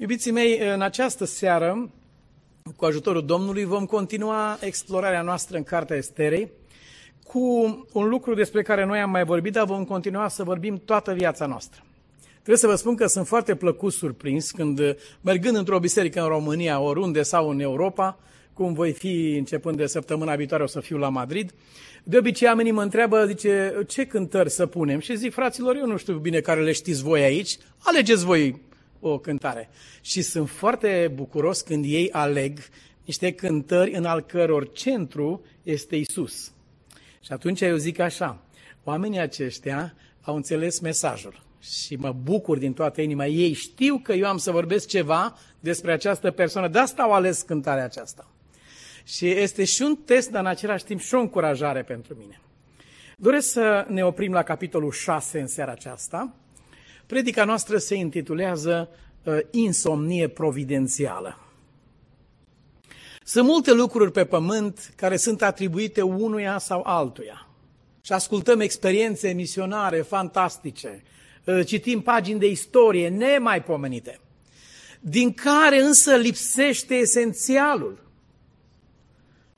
Iubiții 0.00 0.30
mei, 0.30 0.58
în 0.74 0.82
această 0.82 1.24
seară, 1.24 1.90
cu 2.76 2.84
ajutorul 2.84 3.26
Domnului, 3.26 3.64
vom 3.64 3.86
continua 3.86 4.58
explorarea 4.60 5.22
noastră 5.22 5.56
în 5.56 5.62
Cartea 5.62 5.96
Esterei 5.96 6.50
cu 7.24 7.40
un 7.92 8.08
lucru 8.08 8.34
despre 8.34 8.62
care 8.62 8.84
noi 8.84 9.00
am 9.00 9.10
mai 9.10 9.24
vorbit, 9.24 9.52
dar 9.52 9.66
vom 9.66 9.84
continua 9.84 10.28
să 10.28 10.44
vorbim 10.44 10.82
toată 10.84 11.12
viața 11.12 11.46
noastră. 11.46 11.82
Trebuie 12.32 12.56
să 12.56 12.66
vă 12.66 12.74
spun 12.74 12.94
că 12.94 13.06
sunt 13.06 13.26
foarte 13.26 13.54
plăcut 13.54 13.92
surprins 13.92 14.50
când, 14.50 14.96
mergând 15.20 15.56
într-o 15.56 15.78
biserică 15.78 16.20
în 16.20 16.28
România, 16.28 16.80
oriunde 16.80 17.22
sau 17.22 17.48
în 17.48 17.60
Europa, 17.60 18.18
cum 18.52 18.72
voi 18.72 18.92
fi 18.92 19.36
începând 19.36 19.76
de 19.76 19.86
săptămâna 19.86 20.34
viitoare, 20.34 20.62
o 20.62 20.66
să 20.66 20.80
fiu 20.80 20.96
la 20.96 21.08
Madrid, 21.08 21.54
de 22.04 22.18
obicei 22.18 22.48
oamenii 22.48 22.72
mă 22.72 22.82
întreabă, 22.82 23.26
zice, 23.26 23.84
ce 23.86 24.06
cântări 24.06 24.50
să 24.50 24.66
punem? 24.66 24.98
Și 24.98 25.16
zic, 25.16 25.32
fraților, 25.32 25.76
eu 25.76 25.86
nu 25.86 25.96
știu 25.96 26.18
bine 26.18 26.40
care 26.40 26.62
le 26.62 26.72
știți 26.72 27.02
voi 27.02 27.22
aici, 27.22 27.58
alegeți 27.78 28.24
voi 28.24 28.66
o 29.00 29.18
cântare. 29.18 29.70
Și 30.00 30.22
sunt 30.22 30.48
foarte 30.48 31.10
bucuros 31.14 31.60
când 31.60 31.84
ei 31.84 32.10
aleg 32.10 32.58
niște 33.04 33.32
cântări 33.32 33.94
în 33.94 34.04
al 34.04 34.20
căror 34.20 34.72
centru 34.72 35.44
este 35.62 35.96
Isus. 35.96 36.52
Și 37.20 37.32
atunci 37.32 37.60
eu 37.60 37.76
zic 37.76 37.98
așa, 37.98 38.42
oamenii 38.84 39.18
aceștia 39.18 39.94
au 40.20 40.36
înțeles 40.36 40.80
mesajul 40.80 41.42
și 41.60 41.96
mă 41.96 42.12
bucur 42.22 42.58
din 42.58 42.72
toată 42.72 43.00
inima. 43.00 43.26
Ei 43.26 43.52
știu 43.52 43.98
că 43.98 44.12
eu 44.12 44.28
am 44.28 44.36
să 44.36 44.50
vorbesc 44.50 44.86
ceva 44.86 45.38
despre 45.60 45.92
această 45.92 46.30
persoană, 46.30 46.68
de 46.68 46.78
asta 46.78 47.02
au 47.02 47.12
ales 47.12 47.42
cântarea 47.42 47.84
aceasta. 47.84 48.30
Și 49.04 49.28
este 49.28 49.64
și 49.64 49.82
un 49.82 49.96
test, 49.96 50.30
dar 50.30 50.40
în 50.40 50.46
același 50.46 50.84
timp 50.84 51.00
și 51.00 51.14
o 51.14 51.20
încurajare 51.20 51.82
pentru 51.82 52.14
mine. 52.14 52.40
Doresc 53.16 53.50
să 53.50 53.86
ne 53.88 54.04
oprim 54.04 54.32
la 54.32 54.42
capitolul 54.42 54.90
6 54.90 55.40
în 55.40 55.46
seara 55.46 55.72
aceasta. 55.72 56.34
Predica 57.08 57.44
noastră 57.44 57.78
se 57.78 57.94
intitulează 57.94 58.88
uh, 59.22 59.38
Insomnie 59.50 60.28
providențială. 60.28 61.38
Sunt 63.24 63.46
multe 63.46 63.72
lucruri 63.72 64.12
pe 64.12 64.24
pământ 64.24 64.92
care 64.96 65.16
sunt 65.16 65.42
atribuite 65.42 66.02
unuia 66.02 66.58
sau 66.58 66.82
altuia. 66.84 67.48
Și 68.00 68.12
ascultăm 68.12 68.60
experiențe 68.60 69.32
misionare 69.32 70.00
fantastice, 70.00 71.02
uh, 71.44 71.66
citim 71.66 72.00
pagini 72.00 72.38
de 72.38 72.46
istorie 72.46 73.08
nemaipomenite, 73.08 74.20
din 75.00 75.32
care 75.32 75.80
însă 75.80 76.16
lipsește 76.16 76.94
esențialul. 76.94 78.04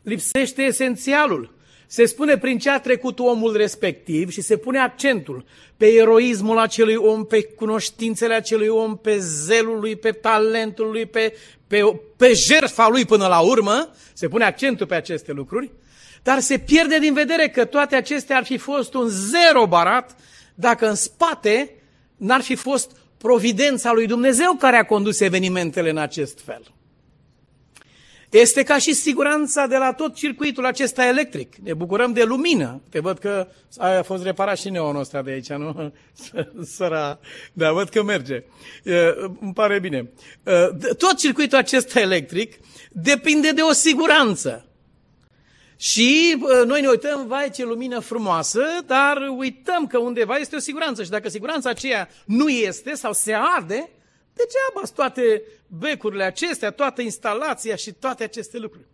Lipsește 0.02 0.62
esențialul. 0.62 1.54
Se 1.92 2.04
spune 2.04 2.38
prin 2.38 2.58
ce 2.58 2.70
a 2.70 2.80
trecut 2.80 3.18
omul 3.18 3.56
respectiv 3.56 4.30
și 4.30 4.40
se 4.40 4.56
pune 4.56 4.78
accentul 4.78 5.44
pe 5.76 5.86
eroismul 5.86 6.58
acelui 6.58 6.94
om, 6.94 7.24
pe 7.24 7.42
cunoștințele 7.42 8.34
acelui 8.34 8.68
om, 8.68 8.96
pe 8.96 9.18
zelul 9.18 9.80
lui, 9.80 9.96
pe 9.96 10.10
talentul 10.10 10.90
lui, 10.90 11.06
pe, 11.06 11.36
pe, 11.66 12.00
pe 12.16 12.32
jertfa 12.32 12.88
lui 12.88 13.04
până 13.04 13.26
la 13.26 13.40
urmă. 13.40 13.94
Se 14.12 14.28
pune 14.28 14.44
accentul 14.44 14.86
pe 14.86 14.94
aceste 14.94 15.32
lucruri. 15.32 15.70
Dar 16.22 16.40
se 16.40 16.58
pierde 16.58 16.98
din 16.98 17.14
vedere 17.14 17.48
că 17.48 17.64
toate 17.64 17.96
acestea 17.96 18.36
ar 18.36 18.44
fi 18.44 18.58
fost 18.58 18.94
un 18.94 19.08
zero 19.08 19.66
barat 19.66 20.16
dacă 20.54 20.88
în 20.88 20.94
spate 20.94 21.74
n-ar 22.16 22.40
fi 22.40 22.54
fost 22.54 22.90
providența 23.18 23.92
lui 23.92 24.06
Dumnezeu 24.06 24.52
care 24.52 24.76
a 24.76 24.84
condus 24.84 25.20
evenimentele 25.20 25.90
în 25.90 25.98
acest 25.98 26.40
fel. 26.44 26.62
Este 28.30 28.62
ca 28.62 28.78
și 28.78 28.92
siguranța 28.92 29.66
de 29.66 29.76
la 29.76 29.92
tot 29.92 30.14
circuitul 30.14 30.66
acesta 30.66 31.06
electric. 31.06 31.56
Ne 31.56 31.74
bucurăm 31.74 32.12
de 32.12 32.22
lumină. 32.22 32.82
Te 32.90 33.00
văd 33.00 33.18
că 33.18 33.48
a 33.78 34.02
fost 34.02 34.24
reparat 34.24 34.58
și 34.58 34.70
neonul 34.70 35.00
ăsta 35.00 35.22
de 35.22 35.30
aici, 35.30 35.48
nu? 35.48 35.92
Săra, 36.74 37.18
da, 37.52 37.72
văd 37.72 37.88
că 37.88 38.02
merge. 38.02 38.42
Îmi 39.40 39.52
pare 39.54 39.78
bine. 39.78 40.10
Tot 40.98 41.16
circuitul 41.16 41.58
acesta 41.58 42.00
electric 42.00 42.58
depinde 42.90 43.50
de 43.50 43.60
o 43.60 43.72
siguranță. 43.72 44.64
Și 45.76 46.36
noi 46.66 46.80
ne 46.80 46.88
uităm, 46.88 47.26
vai 47.26 47.50
ce 47.50 47.64
lumină 47.64 47.98
frumoasă, 47.98 48.62
dar 48.86 49.16
uităm 49.36 49.86
că 49.86 49.98
undeva 49.98 50.36
este 50.36 50.56
o 50.56 50.58
siguranță. 50.58 51.02
Și 51.02 51.10
dacă 51.10 51.28
siguranța 51.28 51.70
aceea 51.70 52.08
nu 52.26 52.48
este 52.48 52.94
sau 52.94 53.12
se 53.12 53.34
arde, 53.56 53.90
Degeaba 54.40 54.94
toate 54.94 55.42
becurile 55.66 56.24
acestea, 56.24 56.70
toată 56.70 57.02
instalația 57.02 57.76
și 57.76 57.92
toate 57.92 58.24
aceste 58.24 58.58
lucruri. 58.58 58.86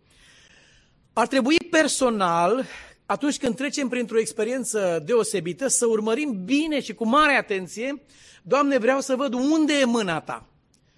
Ar 1.13 1.27
trebui 1.27 1.57
personal, 1.71 2.65
atunci 3.05 3.37
când 3.37 3.55
trecem 3.55 3.87
printr-o 3.87 4.19
experiență 4.19 5.01
deosebită, 5.05 5.67
să 5.67 5.85
urmărim 5.85 6.43
bine 6.45 6.81
și 6.81 6.93
cu 6.93 7.05
mare 7.05 7.33
atenție, 7.33 8.01
Doamne, 8.41 8.77
vreau 8.77 8.99
să 8.99 9.15
văd 9.15 9.33
unde 9.33 9.73
e 9.73 9.85
mâna 9.85 10.21
Ta. 10.21 10.45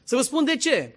Să 0.03 0.15
vă 0.15 0.21
spun 0.21 0.45
de 0.45 0.55
ce. 0.55 0.95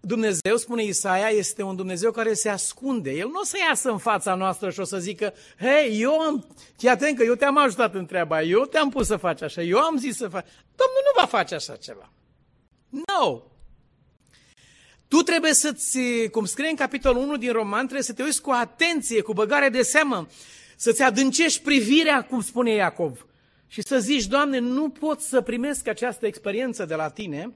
Dumnezeu, 0.00 0.56
spune 0.56 0.82
Isaia, 0.82 1.28
este 1.28 1.62
un 1.62 1.76
Dumnezeu 1.76 2.10
care 2.10 2.34
se 2.34 2.48
ascunde. 2.48 3.10
El 3.10 3.26
nu 3.26 3.40
o 3.40 3.44
să 3.44 3.56
iasă 3.68 3.90
în 3.90 3.98
fața 3.98 4.34
noastră 4.34 4.70
și 4.70 4.80
o 4.80 4.84
să 4.84 4.98
zică, 4.98 5.34
hei, 5.58 6.00
eu 6.00 6.18
am, 6.18 6.46
fii 6.76 6.88
atent 6.88 7.16
că 7.16 7.24
eu 7.24 7.34
te-am 7.34 7.58
ajutat 7.58 7.94
în 7.94 8.06
treaba, 8.06 8.42
eu 8.42 8.64
te-am 8.64 8.90
pus 8.90 9.06
să 9.06 9.16
faci 9.16 9.42
așa, 9.42 9.62
eu 9.62 9.78
am 9.78 9.96
zis 9.96 10.16
să 10.16 10.28
faci. 10.28 10.46
Domnul 10.76 11.02
nu 11.04 11.20
va 11.20 11.26
face 11.26 11.54
așa 11.54 11.76
ceva. 11.76 12.10
No! 12.90 13.42
Tu 15.08 15.16
trebuie 15.16 15.54
să-ți, 15.54 15.98
cum 16.30 16.44
scrie 16.44 16.68
în 16.68 16.76
capitolul 16.76 17.22
1 17.22 17.36
din 17.36 17.52
Roman, 17.52 17.80
trebuie 17.80 18.02
să 18.02 18.12
te 18.12 18.22
uiți 18.22 18.42
cu 18.42 18.50
atenție, 18.50 19.20
cu 19.20 19.32
băgare 19.32 19.68
de 19.68 19.82
seamă, 19.82 20.26
să-ți 20.76 21.02
adâncești 21.02 21.62
privirea, 21.62 22.24
cum 22.24 22.40
spune 22.40 22.70
Iacov, 22.70 23.26
și 23.66 23.82
să 23.82 23.98
zici, 23.98 24.26
Doamne, 24.26 24.58
nu 24.58 24.88
pot 24.88 25.20
să 25.20 25.40
primesc 25.40 25.88
această 25.88 26.26
experiență 26.26 26.84
de 26.84 26.94
la 26.94 27.08
Tine 27.08 27.54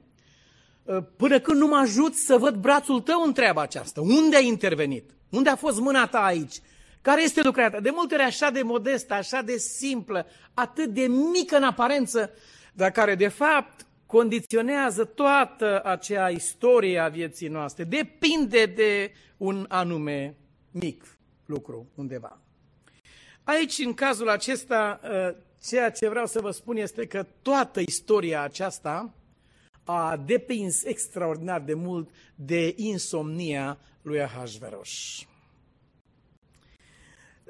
uh, 0.83 0.97
până 1.17 1.41
când 1.41 1.59
nu 1.59 1.67
mă 1.67 1.77
ajut 1.77 2.15
să 2.15 2.37
văd 2.37 2.55
brațul 2.55 3.00
Tău 3.00 3.23
în 3.23 3.33
treaba 3.33 3.62
aceasta. 3.62 4.00
Unde 4.00 4.37
ai 4.37 4.47
intervenit? 4.47 5.11
Unde 5.31 5.50
a 5.50 5.56
fost 5.56 5.81
mâna 5.81 6.06
Ta 6.06 6.25
aici? 6.25 6.55
Care 7.03 7.23
este 7.23 7.43
lucrarea 7.43 7.71
ta? 7.71 7.81
De 7.81 7.91
multe 7.91 8.15
ori 8.15 8.23
așa 8.23 8.50
de 8.50 8.62
modestă, 8.62 9.15
așa 9.15 9.43
de 9.43 9.56
simplă, 9.56 10.27
atât 10.55 10.89
de 10.89 11.06
mică 11.06 11.56
în 11.56 11.62
aparență, 11.62 12.31
dar 12.73 12.91
care 12.91 13.15
de 13.15 13.28
fapt 13.28 13.87
condiționează 14.07 15.05
toată 15.05 15.83
acea 15.85 16.29
istorie 16.29 16.99
a 16.99 17.09
vieții 17.09 17.49
noastre. 17.49 17.85
Depinde 17.85 18.67
de 18.67 19.13
un 19.37 19.67
anume 19.69 20.37
mic 20.71 21.19
lucru 21.47 21.89
undeva. 21.95 22.39
Aici, 23.43 23.79
în 23.79 23.95
cazul 23.95 24.29
acesta, 24.29 25.01
ă, 25.05 25.37
ceea 25.63 25.91
ce 25.91 26.09
vreau 26.09 26.27
să 26.27 26.41
vă 26.41 26.51
spun 26.51 26.77
este 26.77 27.07
că 27.07 27.27
toată 27.43 27.81
istoria 27.81 28.43
aceasta 28.43 29.15
a 29.85 30.17
depins 30.17 30.85
extraordinar 30.85 31.61
de 31.61 31.75
mult 31.75 32.11
de 32.35 32.75
insomnia 32.77 33.79
lui 34.03 34.23
Ahasveros. 34.23 34.91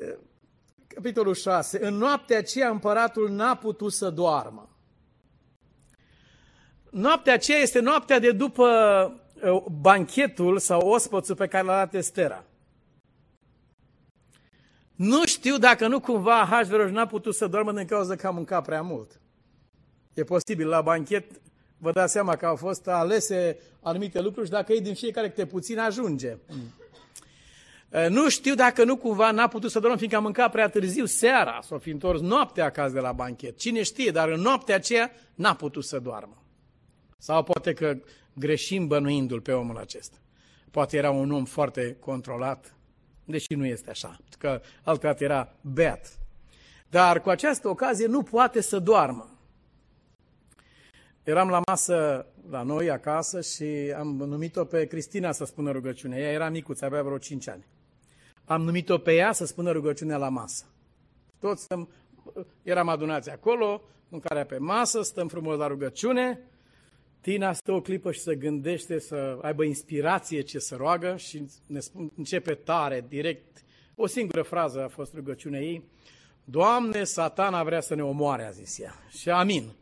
Ă, 0.09 0.19
capitolul 0.87 1.35
6. 1.35 1.87
În 1.87 1.95
noaptea 1.95 2.39
aceea 2.39 2.69
împăratul 2.69 3.31
n-a 3.31 3.57
putut 3.57 3.93
să 3.93 4.11
doarmă 4.11 4.74
noaptea 6.95 7.33
aceea 7.33 7.59
este 7.59 7.81
noaptea 7.81 8.19
de 8.19 8.31
după 8.31 8.67
uh, 9.43 9.63
banchetul 9.81 10.59
sau 10.59 10.89
ospățul 10.89 11.35
pe 11.35 11.47
care 11.47 11.65
l-a 11.65 11.77
dat 11.77 11.95
Estera. 11.95 12.45
Nu 14.95 15.27
știu 15.27 15.57
dacă 15.59 15.87
nu 15.87 16.01
cumva 16.01 16.41
Ahasveros 16.41 16.91
n-a 16.91 17.07
putut 17.07 17.35
să 17.35 17.47
doarmă 17.47 17.73
din 17.73 17.87
cauza 17.87 18.17
că 18.17 18.27
a 18.27 18.31
mâncat 18.31 18.65
prea 18.65 18.83
mult. 18.83 19.21
E 20.15 20.25
posibil, 20.25 20.69
la 20.69 20.81
banchet 20.81 21.25
vă 21.79 21.91
dați 21.91 22.13
seama 22.13 22.37
că 22.37 22.47
au 22.47 22.57
fost 22.57 22.89
alese 22.89 23.59
anumite 23.83 24.21
lucruri 24.21 24.47
și 24.47 24.53
dacă 24.53 24.73
ei 24.73 24.81
din 24.81 24.95
fiecare 24.95 25.29
câte 25.29 25.47
puțin 25.47 25.79
ajunge. 25.79 26.37
Uh, 27.89 28.07
nu 28.09 28.29
știu 28.29 28.55
dacă 28.55 28.85
nu 28.85 28.97
cumva 28.97 29.31
n-a 29.31 29.49
putut 29.49 29.71
să 29.71 29.79
doarmă, 29.79 29.97
fiindcă 29.97 30.19
a 30.19 30.23
mâncat 30.23 30.51
prea 30.51 30.69
târziu 30.69 31.05
seara, 31.05 31.61
s-o 31.63 31.79
fi 31.79 31.91
întors 31.91 32.21
noaptea 32.21 32.65
acasă 32.65 32.93
de 32.93 33.01
la 33.01 33.13
banchet. 33.13 33.57
Cine 33.57 33.83
știe, 33.83 34.11
dar 34.11 34.29
în 34.29 34.41
noaptea 34.41 34.75
aceea 34.75 35.11
n-a 35.35 35.55
putut 35.55 35.85
să 35.85 35.99
doarmă. 35.99 36.44
Sau 37.25 37.43
poate 37.43 37.73
că 37.73 37.99
greșim 38.35 38.87
bănuindu-l 38.87 39.41
pe 39.41 39.53
omul 39.53 39.79
acesta. 39.79 40.17
Poate 40.71 40.97
era 40.97 41.11
un 41.11 41.31
om 41.31 41.45
foarte 41.45 41.97
controlat, 42.01 42.77
deși 43.25 43.55
nu 43.55 43.67
este 43.67 43.91
așa, 43.91 44.17
că 44.39 44.61
altădată 44.83 45.25
era 45.25 45.57
beat. 45.61 46.19
Dar 46.91 47.21
cu 47.21 47.29
această 47.31 47.69
ocazie 47.69 48.07
nu 48.07 48.23
poate 48.23 48.61
să 48.61 48.79
doarmă. 48.79 49.39
Eram 51.23 51.49
la 51.49 51.61
masă 51.67 52.27
la 52.51 52.63
noi 52.63 52.91
acasă 52.91 53.41
și 53.41 53.95
am 53.97 54.17
numit-o 54.17 54.65
pe 54.65 54.87
Cristina 54.87 55.33
să 55.33 55.45
spună 55.45 55.71
rugăciune. 55.71 56.17
Ea 56.17 56.31
era 56.31 56.49
micuță, 56.49 56.85
avea 56.85 57.03
vreo 57.03 57.19
5 57.19 57.49
ani. 57.49 57.67
Am 58.45 58.63
numit-o 58.63 58.99
pe 58.99 59.15
ea 59.15 59.33
să 59.33 59.47
spună 59.47 59.71
rugăciunea 59.71 60.17
la 60.17 60.29
masă. 60.29 60.65
Toți 61.39 61.63
stăm, 61.63 61.89
eram 62.63 62.89
adunați 62.89 63.31
acolo, 63.31 63.83
mâncarea 64.09 64.45
pe 64.45 64.59
masă, 64.59 65.03
stăm 65.03 65.29
frumos 65.29 65.57
la 65.57 65.67
rugăciune 65.67 66.49
Tina 67.25 67.53
stă 67.53 67.73
o 67.73 67.81
clipă 67.81 68.13
și 68.13 68.21
să 68.21 68.33
gândește, 68.33 68.99
să 68.99 69.39
aibă 69.43 69.65
inspirație 69.65 70.41
ce 70.41 70.59
să 70.59 70.77
roagă 70.77 71.17
și 71.17 71.47
ne 71.67 71.81
spun, 71.81 72.13
începe 72.17 72.55
tare, 72.55 73.05
direct. 73.09 73.65
O 73.95 74.07
singură 74.07 74.43
frază 74.43 74.85
a 74.85 74.89
fost 74.89 75.15
rugăciunea 75.15 75.61
ei. 75.61 75.85
Doamne, 76.45 77.05
satana 77.05 77.65
vrea 77.65 77.81
să 77.81 77.95
ne 77.95 78.03
omoare, 78.03 78.47
a 78.47 78.51
zis 78.51 78.79
ea. 78.79 78.95
Și 79.09 79.31
amin. 79.31 79.73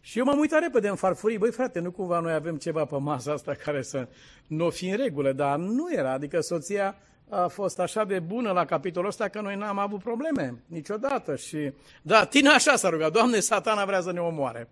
Și 0.00 0.18
eu 0.18 0.24
m-am 0.24 0.38
uitat 0.38 0.60
repede 0.60 0.88
în 0.88 0.96
farfurii, 0.96 1.38
băi 1.38 1.50
frate, 1.50 1.80
nu 1.80 1.90
cumva 1.90 2.20
noi 2.20 2.32
avem 2.32 2.56
ceva 2.56 2.84
pe 2.84 2.96
masa 2.96 3.32
asta 3.32 3.54
care 3.54 3.82
să 3.82 4.08
nu 4.46 4.70
fi 4.70 4.88
în 4.88 4.96
regulă, 4.96 5.32
dar 5.32 5.58
nu 5.58 5.92
era, 5.92 6.12
adică 6.12 6.40
soția 6.40 6.98
a 7.28 7.48
fost 7.48 7.78
așa 7.78 8.04
de 8.04 8.18
bună 8.18 8.52
la 8.52 8.64
capitolul 8.64 9.08
ăsta 9.08 9.28
că 9.28 9.40
noi 9.40 9.56
n-am 9.56 9.78
avut 9.78 10.02
probleme 10.02 10.62
niciodată. 10.66 11.36
Și, 11.36 11.72
da, 12.02 12.24
tine 12.24 12.48
așa 12.48 12.76
s-a 12.76 12.88
rugat, 12.88 13.12
Doamne, 13.12 13.40
satana 13.40 13.84
vrea 13.84 14.00
să 14.00 14.12
ne 14.12 14.20
omoare 14.20 14.68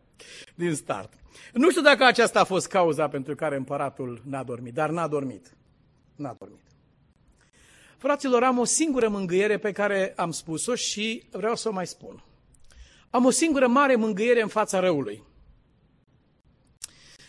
din 0.54 0.74
start. 0.74 1.12
Nu 1.52 1.70
știu 1.70 1.82
dacă 1.82 2.04
aceasta 2.04 2.40
a 2.40 2.44
fost 2.44 2.68
cauza 2.68 3.08
pentru 3.08 3.34
care 3.34 3.56
împăratul 3.56 4.22
n-a 4.24 4.42
dormit, 4.42 4.74
dar 4.74 4.90
n-a 4.90 5.08
dormit. 5.08 5.56
N-a 6.16 6.36
dormit. 6.38 6.60
Fraților, 7.98 8.42
am 8.42 8.58
o 8.58 8.64
singură 8.64 9.08
mângâiere 9.08 9.58
pe 9.58 9.72
care 9.72 10.12
am 10.16 10.30
spus-o 10.30 10.74
și 10.74 11.22
vreau 11.30 11.56
să 11.56 11.68
o 11.68 11.72
mai 11.72 11.86
spun. 11.86 12.24
Am 13.10 13.24
o 13.24 13.30
singură 13.30 13.66
mare 13.66 13.94
mângâiere 13.96 14.42
în 14.42 14.48
fața 14.48 14.80
răului. 14.80 15.22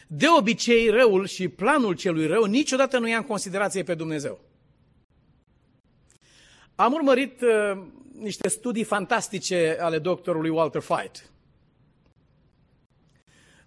De 0.07 0.25
obicei, 0.37 0.89
răul 0.89 1.25
și 1.27 1.47
planul 1.47 1.95
celui 1.95 2.27
rău 2.27 2.43
niciodată 2.43 2.99
nu 2.99 3.07
ia 3.07 3.17
în 3.17 3.23
considerație 3.23 3.83
pe 3.83 3.95
Dumnezeu. 3.95 4.39
Am 6.75 6.93
urmărit 6.93 7.41
uh, 7.41 7.83
niște 8.19 8.49
studii 8.49 8.83
fantastice 8.83 9.77
ale 9.79 9.99
doctorului 9.99 10.49
Walter 10.49 10.81
Fight. 10.81 11.31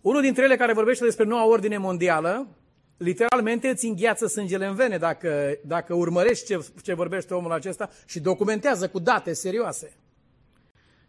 Unul 0.00 0.20
dintre 0.20 0.44
ele 0.44 0.56
care 0.56 0.72
vorbește 0.72 1.04
despre 1.04 1.24
noua 1.24 1.44
ordine 1.44 1.78
mondială, 1.78 2.48
literalmente 2.96 3.68
îți 3.68 3.86
îngheață 3.86 4.26
sângele 4.26 4.66
în 4.66 4.74
vene 4.74 4.98
dacă, 4.98 5.58
dacă 5.64 5.94
urmărești 5.94 6.46
ce, 6.46 6.66
ce 6.82 6.94
vorbește 6.94 7.34
omul 7.34 7.52
acesta 7.52 7.90
și 8.06 8.20
documentează 8.20 8.88
cu 8.88 8.98
date 8.98 9.32
serioase. 9.32 9.96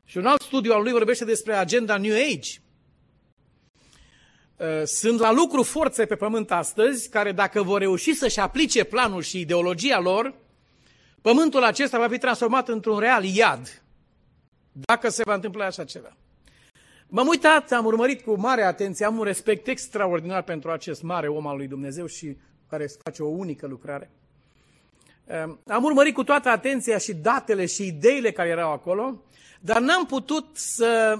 Și 0.03 0.17
un 0.17 0.25
alt 0.25 0.41
studiu 0.41 0.73
al 0.73 0.81
lui 0.81 0.91
vorbește 0.91 1.25
despre 1.25 1.53
agenda 1.53 1.97
New 1.97 2.15
Age. 2.15 2.51
Uh, 4.57 4.83
sunt 4.83 5.19
la 5.19 5.31
lucru 5.31 5.63
forțe 5.63 6.05
pe 6.05 6.15
pământ 6.15 6.51
astăzi 6.51 7.09
care 7.09 7.31
dacă 7.31 7.63
vor 7.63 7.79
reuși 7.79 8.13
să-și 8.13 8.39
aplice 8.39 8.83
planul 8.83 9.21
și 9.21 9.39
ideologia 9.39 10.00
lor, 10.00 10.33
pământul 11.21 11.63
acesta 11.63 11.97
va 11.97 12.07
fi 12.07 12.17
transformat 12.17 12.67
într-un 12.67 12.99
real 12.99 13.23
iad. 13.23 13.81
Dacă 14.71 15.09
se 15.09 15.21
va 15.25 15.33
întâmpla 15.33 15.65
așa 15.65 15.83
ceva. 15.83 16.15
M-am 17.07 17.27
uitat, 17.27 17.71
am 17.71 17.85
urmărit 17.85 18.21
cu 18.21 18.39
mare 18.39 18.63
atenție, 18.63 19.05
am 19.05 19.17
un 19.17 19.23
respect 19.23 19.67
extraordinar 19.67 20.41
pentru 20.41 20.71
acest 20.71 21.01
mare 21.01 21.27
om 21.27 21.47
al 21.47 21.57
lui 21.57 21.67
Dumnezeu 21.67 22.05
și 22.05 22.37
care 22.69 22.87
face 23.03 23.23
o 23.23 23.27
unică 23.27 23.67
lucrare. 23.67 24.11
Uh, 25.25 25.55
am 25.67 25.83
urmărit 25.83 26.13
cu 26.13 26.23
toată 26.23 26.49
atenția 26.49 26.97
și 26.97 27.13
datele 27.13 27.65
și 27.65 27.85
ideile 27.87 28.31
care 28.31 28.49
erau 28.49 28.71
acolo 28.71 29.21
dar 29.59 29.81
n-am 29.81 30.05
putut 30.05 30.45
să, 30.53 31.19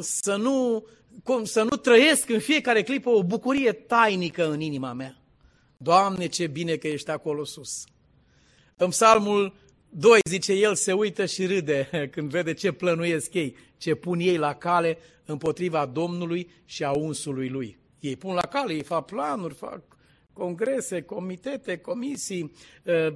să, 0.00 0.36
nu, 0.36 0.86
să 1.42 1.62
nu 1.62 1.76
trăiesc 1.76 2.28
în 2.28 2.40
fiecare 2.40 2.82
clipă 2.82 3.10
o 3.10 3.24
bucurie 3.24 3.72
tainică 3.72 4.50
în 4.50 4.60
inima 4.60 4.92
mea. 4.92 5.16
Doamne, 5.76 6.26
ce 6.26 6.46
bine 6.46 6.76
că 6.76 6.88
ești 6.88 7.10
acolo 7.10 7.44
sus. 7.44 7.84
În 8.82 8.88
psalmul 8.88 9.54
2 9.88 10.18
zice, 10.28 10.52
el 10.52 10.74
se 10.74 10.92
uită 10.92 11.26
și 11.26 11.46
râde 11.46 11.88
când 12.12 12.30
vede 12.30 12.52
ce 12.52 12.72
plănuiesc 12.72 13.34
ei, 13.34 13.56
ce 13.76 13.94
pun 13.94 14.18
ei 14.20 14.36
la 14.36 14.54
cale 14.54 14.98
împotriva 15.24 15.86
Domnului 15.86 16.50
și 16.64 16.84
a 16.84 16.90
unsului 16.90 17.48
lui. 17.48 17.78
Ei 18.00 18.16
pun 18.16 18.34
la 18.34 18.40
cale, 18.40 18.72
ei 18.72 18.82
fac 18.82 19.04
planuri, 19.04 19.54
fac 19.54 19.80
congrese, 20.32 21.02
comitete, 21.02 21.76
comisii, 21.76 22.52
ă, 22.86 23.14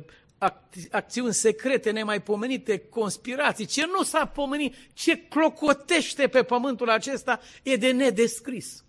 acțiuni 0.90 1.34
secrete 1.34 1.90
nemaipomenite, 1.90 2.78
conspirații, 2.78 3.66
ce 3.66 3.86
nu 3.86 4.02
s-a 4.02 4.26
pomenit, 4.26 4.74
ce 4.92 5.18
clocotește 5.18 6.28
pe 6.28 6.42
pământul 6.42 6.90
acesta 6.90 7.40
e 7.62 7.76
de 7.76 7.90
nedescris. 7.90 8.84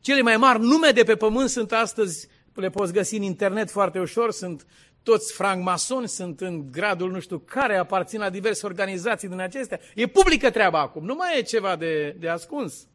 Cele 0.00 0.20
mai 0.20 0.36
mari 0.36 0.60
nume 0.60 0.90
de 0.90 1.02
pe 1.02 1.16
pământ 1.16 1.48
sunt 1.48 1.72
astăzi, 1.72 2.28
le 2.54 2.70
poți 2.70 2.92
găsi 2.92 3.16
în 3.16 3.22
internet 3.22 3.70
foarte 3.70 3.98
ușor, 3.98 4.32
sunt 4.32 4.66
toți 5.02 5.32
francmasoni, 5.32 6.08
sunt 6.08 6.40
în 6.40 6.72
gradul 6.72 7.10
nu 7.10 7.20
știu 7.20 7.38
care, 7.38 7.76
aparțin 7.76 8.20
la 8.20 8.30
diverse 8.30 8.66
organizații 8.66 9.28
din 9.28 9.40
acestea. 9.40 9.80
E 9.94 10.06
publică 10.06 10.50
treaba 10.50 10.80
acum, 10.80 11.04
nu 11.04 11.14
mai 11.14 11.38
e 11.38 11.42
ceva 11.42 11.76
de, 11.76 12.16
de 12.18 12.28
ascuns. 12.28 12.86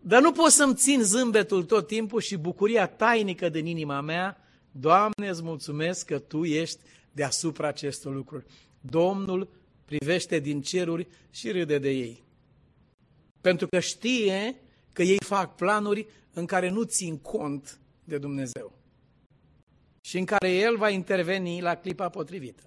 Dar 0.00 0.20
nu 0.20 0.32
pot 0.32 0.50
să-mi 0.50 0.74
țin 0.74 1.02
zâmbetul 1.02 1.64
tot 1.64 1.86
timpul 1.86 2.20
și 2.20 2.36
bucuria 2.36 2.86
tainică 2.86 3.48
din 3.48 3.66
inima 3.66 4.00
mea 4.00 4.40
Doamne, 4.80 5.28
îți 5.28 5.42
mulțumesc 5.42 6.06
că 6.06 6.18
Tu 6.18 6.44
ești 6.44 6.78
deasupra 7.12 7.68
acestor 7.68 8.14
lucruri. 8.14 8.44
Domnul 8.80 9.48
privește 9.84 10.38
din 10.38 10.62
ceruri 10.62 11.08
și 11.30 11.50
râde 11.50 11.78
de 11.78 11.90
ei. 11.90 12.24
Pentru 13.40 13.66
că 13.66 13.78
știe 13.78 14.56
că 14.92 15.02
ei 15.02 15.18
fac 15.24 15.54
planuri 15.54 16.06
în 16.32 16.46
care 16.46 16.70
nu 16.70 16.82
țin 16.82 17.18
cont 17.18 17.78
de 18.04 18.18
Dumnezeu 18.18 18.75
și 20.06 20.18
în 20.18 20.24
care 20.24 20.50
El 20.50 20.76
va 20.76 20.88
interveni 20.88 21.60
la 21.60 21.74
clipa 21.74 22.08
potrivită. 22.08 22.62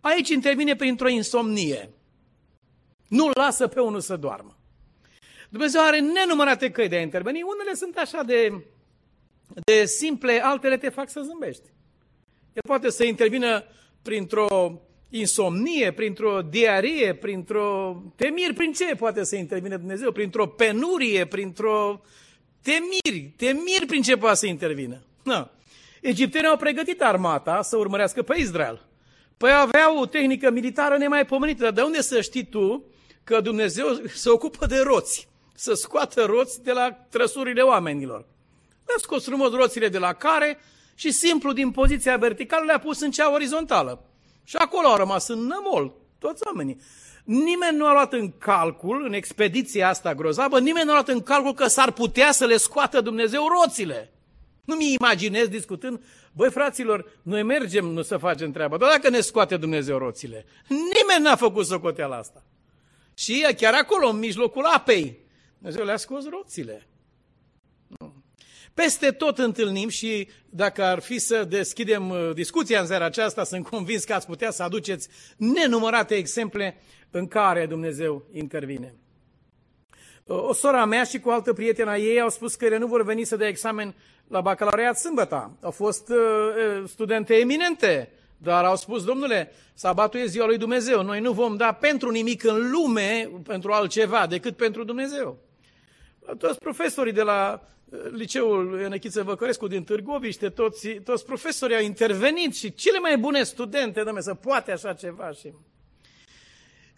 Aici 0.00 0.28
intervine 0.28 0.76
printr-o 0.76 1.08
insomnie. 1.08 1.90
Nu 3.08 3.30
lasă 3.34 3.68
pe 3.68 3.80
unul 3.80 4.00
să 4.00 4.16
doarmă. 4.16 4.56
Dumnezeu 5.50 5.82
are 5.82 6.00
nenumărate 6.00 6.70
căi 6.70 6.88
de 6.88 6.96
a 6.96 7.00
interveni. 7.00 7.42
Unele 7.42 7.74
sunt 7.74 7.96
așa 7.96 8.22
de 8.22 8.64
de 9.64 9.84
simple, 9.84 10.40
altele 10.40 10.76
te 10.76 10.88
fac 10.88 11.10
să 11.10 11.20
zâmbești. 11.20 11.62
El 12.52 12.62
poate 12.66 12.90
să 12.90 13.04
intervină 13.04 13.64
printr-o 14.02 14.80
insomnie, 15.08 15.92
printr-o 15.92 16.42
diarie, 16.42 17.14
printr-o 17.14 18.02
temiri, 18.16 18.54
prin 18.54 18.72
ce 18.72 18.94
poate 18.94 19.24
să 19.24 19.36
intervine 19.36 19.76
Dumnezeu? 19.76 20.12
Printr-o 20.12 20.46
penurie, 20.46 21.26
printr-o 21.26 22.00
temiri, 22.62 23.32
temiri 23.36 23.86
prin 23.86 24.02
ce 24.02 24.16
poate 24.16 24.36
să 24.36 24.46
intervină. 24.46 25.02
Na. 25.22 25.50
Egiptenii 26.02 26.48
au 26.48 26.56
pregătit 26.56 27.02
armata 27.02 27.62
să 27.62 27.76
urmărească 27.76 28.22
pe 28.22 28.38
Israel. 28.38 28.86
Păi 29.36 29.52
aveau 29.52 29.98
o 29.98 30.06
tehnică 30.06 30.50
militară 30.50 30.96
nemaipomenită, 30.96 31.62
dar 31.62 31.72
de 31.72 31.82
unde 31.82 32.00
să 32.00 32.20
știi 32.20 32.44
tu 32.44 32.84
că 33.24 33.40
Dumnezeu 33.40 33.86
se 34.14 34.30
ocupă 34.30 34.66
de 34.66 34.80
roți, 34.80 35.28
să 35.54 35.74
scoată 35.74 36.24
roți 36.24 36.62
de 36.62 36.72
la 36.72 36.90
trăsurile 36.92 37.60
oamenilor? 37.60 38.18
Le-a 38.86 38.96
scos 38.98 39.24
frumos 39.24 39.52
roțile 39.52 39.88
de 39.88 39.98
la 39.98 40.12
care 40.12 40.58
și 40.94 41.10
simplu 41.10 41.52
din 41.52 41.70
poziția 41.70 42.16
verticală 42.16 42.64
le-a 42.64 42.78
pus 42.78 43.00
în 43.00 43.10
cea 43.10 43.32
orizontală. 43.32 44.04
Și 44.44 44.56
acolo 44.56 44.86
au 44.88 44.96
rămas 44.96 45.28
în 45.28 45.38
nămol, 45.38 45.92
toți 46.18 46.42
oamenii. 46.46 46.80
Nimeni 47.24 47.76
nu 47.76 47.86
a 47.86 47.92
luat 47.92 48.12
în 48.12 48.32
calcul, 48.38 49.04
în 49.04 49.12
expediția 49.12 49.88
asta 49.88 50.14
grozavă, 50.14 50.60
nimeni 50.60 50.84
nu 50.84 50.90
a 50.90 50.94
luat 50.94 51.08
în 51.08 51.22
calcul 51.22 51.54
că 51.54 51.66
s-ar 51.66 51.90
putea 51.90 52.32
să 52.32 52.44
le 52.44 52.56
scoată 52.56 53.00
Dumnezeu 53.00 53.46
roțile. 53.60 54.11
Nu 54.64 54.74
mi 54.74 54.92
imaginez 54.92 55.48
discutând, 55.48 56.04
băi 56.32 56.50
fraților, 56.50 57.18
noi 57.22 57.42
mergem 57.42 57.84
nu 57.84 58.02
să 58.02 58.16
facem 58.16 58.52
treaba, 58.52 58.76
dar 58.76 58.88
dacă 58.88 59.08
ne 59.08 59.20
scoate 59.20 59.56
Dumnezeu 59.56 59.98
roțile, 59.98 60.44
nimeni 60.68 61.22
n-a 61.22 61.36
făcut 61.36 61.66
socoteala 61.66 62.16
asta. 62.16 62.44
Și 63.14 63.46
chiar 63.56 63.74
acolo, 63.74 64.08
în 64.08 64.18
mijlocul 64.18 64.64
apei, 64.64 65.18
Dumnezeu 65.58 65.84
le-a 65.84 65.96
scos 65.96 66.28
roțile. 66.28 66.86
Peste 68.74 69.10
tot 69.10 69.38
întâlnim 69.38 69.88
și 69.88 70.28
dacă 70.48 70.82
ar 70.82 71.00
fi 71.00 71.18
să 71.18 71.44
deschidem 71.44 72.10
uh, 72.10 72.30
discuția 72.34 72.80
în 72.80 72.86
seara 72.86 73.04
aceasta, 73.04 73.44
sunt 73.44 73.66
convins 73.66 74.04
că 74.04 74.14
ați 74.14 74.26
putea 74.26 74.50
să 74.50 74.62
aduceți 74.62 75.08
nenumărate 75.36 76.14
exemple 76.14 76.80
în 77.10 77.26
care 77.26 77.66
Dumnezeu 77.66 78.26
intervine. 78.32 78.94
Uh, 80.24 80.48
o 80.48 80.52
sora 80.52 80.84
mea 80.84 81.04
și 81.04 81.18
cu 81.18 81.28
o 81.28 81.32
altă 81.32 81.52
prietena 81.52 81.96
ei 81.96 82.20
au 82.20 82.28
spus 82.28 82.54
că 82.54 82.64
ele 82.64 82.78
nu 82.78 82.86
vor 82.86 83.04
veni 83.04 83.24
să 83.24 83.36
dea 83.36 83.48
examen 83.48 83.94
la 84.32 84.40
bacalaureat 84.40 84.98
sâmbătă. 84.98 85.56
Au 85.62 85.70
fost 85.70 86.08
uh, 86.08 86.16
uh, 86.16 86.88
studente 86.88 87.34
eminente, 87.34 88.12
dar 88.36 88.64
au 88.64 88.76
spus, 88.76 89.04
domnule, 89.04 89.52
sabatul 89.74 90.20
e 90.20 90.26
ziua 90.26 90.46
lui 90.46 90.58
Dumnezeu, 90.58 91.02
noi 91.02 91.20
nu 91.20 91.32
vom 91.32 91.56
da 91.56 91.72
pentru 91.72 92.10
nimic 92.10 92.44
în 92.44 92.70
lume, 92.70 93.30
pentru 93.46 93.72
altceva, 93.72 94.26
decât 94.26 94.56
pentru 94.56 94.84
Dumnezeu. 94.84 95.38
Toți 96.38 96.58
profesorii 96.58 97.12
de 97.12 97.22
la 97.22 97.62
liceul 98.10 98.80
Enechiță 98.80 99.22
Văcărescu 99.22 99.66
din 99.66 99.84
Târgoviște, 99.84 100.48
toți, 100.48 100.88
toți 100.88 101.24
profesorii 101.24 101.76
au 101.76 101.82
intervenit 101.82 102.54
și 102.54 102.74
cele 102.74 102.98
mai 102.98 103.18
bune 103.18 103.42
studente, 103.42 104.00
domnule, 104.00 104.20
să 104.20 104.34
poate 104.34 104.72
așa 104.72 104.92
ceva. 104.92 105.30
Și... 105.30 105.52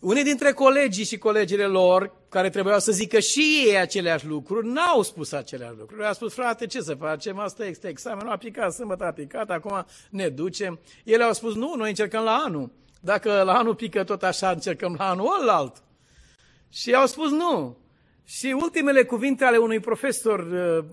Unii 0.05 0.25
dintre 0.25 0.53
colegii 0.53 1.05
și 1.05 1.19
colegile 1.19 1.67
lor, 1.67 2.13
care 2.29 2.51
trebuiau 2.51 2.79
să 2.79 2.93
zică 2.93 3.19
și 3.19 3.65
ei 3.67 3.79
aceleași 3.79 4.27
lucruri, 4.27 4.67
n-au 4.67 5.03
spus 5.03 5.33
aceleași 5.33 5.75
lucruri. 5.79 6.07
Au 6.07 6.13
spus, 6.13 6.35
frate, 6.35 6.67
ce 6.67 6.81
să 6.81 6.95
facem? 6.95 7.39
Asta 7.39 7.65
este 7.65 7.89
examenul, 7.89 8.33
a 8.33 8.37
picat, 8.37 8.73
sâmbătă 8.73 9.05
a 9.05 9.11
picat, 9.11 9.51
acum 9.51 9.87
ne 10.11 10.29
ducem. 10.29 10.79
Ele 11.05 11.23
au 11.23 11.33
spus, 11.33 11.55
nu, 11.55 11.75
noi 11.77 11.89
încercăm 11.89 12.25
la 12.25 12.43
anul. 12.47 12.71
Dacă 13.01 13.43
la 13.43 13.53
anul 13.53 13.75
pică 13.75 14.05
tot 14.05 14.23
așa, 14.23 14.51
încercăm 14.51 14.95
la 14.99 15.09
anul 15.09 15.39
ălalt. 15.41 15.83
Și 16.69 16.95
au 16.95 17.07
spus, 17.07 17.31
nu, 17.31 17.77
și 18.25 18.57
ultimele 18.61 19.05
cuvinte 19.05 19.45
ale 19.45 19.57
unui 19.57 19.81
profesor 19.81 20.41
uh, 20.41 20.85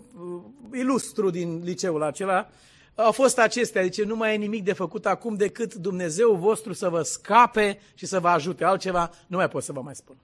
ilustru 0.74 1.30
din 1.30 1.62
liceul 1.64 2.04
acela 2.04 2.50
au 2.96 3.12
fost 3.12 3.40
acestea, 3.40 3.84
zice, 3.84 4.04
nu 4.04 4.16
mai 4.16 4.34
e 4.34 4.38
nimic 4.38 4.64
de 4.64 4.74
făcut 4.74 5.06
acum 5.06 5.36
decât 5.36 5.74
Dumnezeu 5.74 6.36
vostru 6.36 6.74
să 6.74 6.90
vă 6.90 7.02
scape 7.02 7.80
și 7.94 8.06
să 8.06 8.20
vă 8.20 8.28
ajute. 8.28 8.64
Altceva 8.64 9.12
nu 9.28 9.38
mai 9.38 9.48
pot 9.48 9.64
să 9.64 9.72
vă 9.72 9.82
mai 9.82 9.96
spun. 9.96 10.16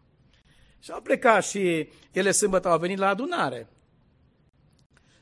Și 0.80 0.92
au 0.92 1.02
plecat 1.02 1.46
și 1.46 1.90
ele 2.12 2.32
sâmbătă 2.32 2.68
au 2.68 2.80
venit 2.80 2.98
la 2.98 3.08
adunare. 3.08 3.68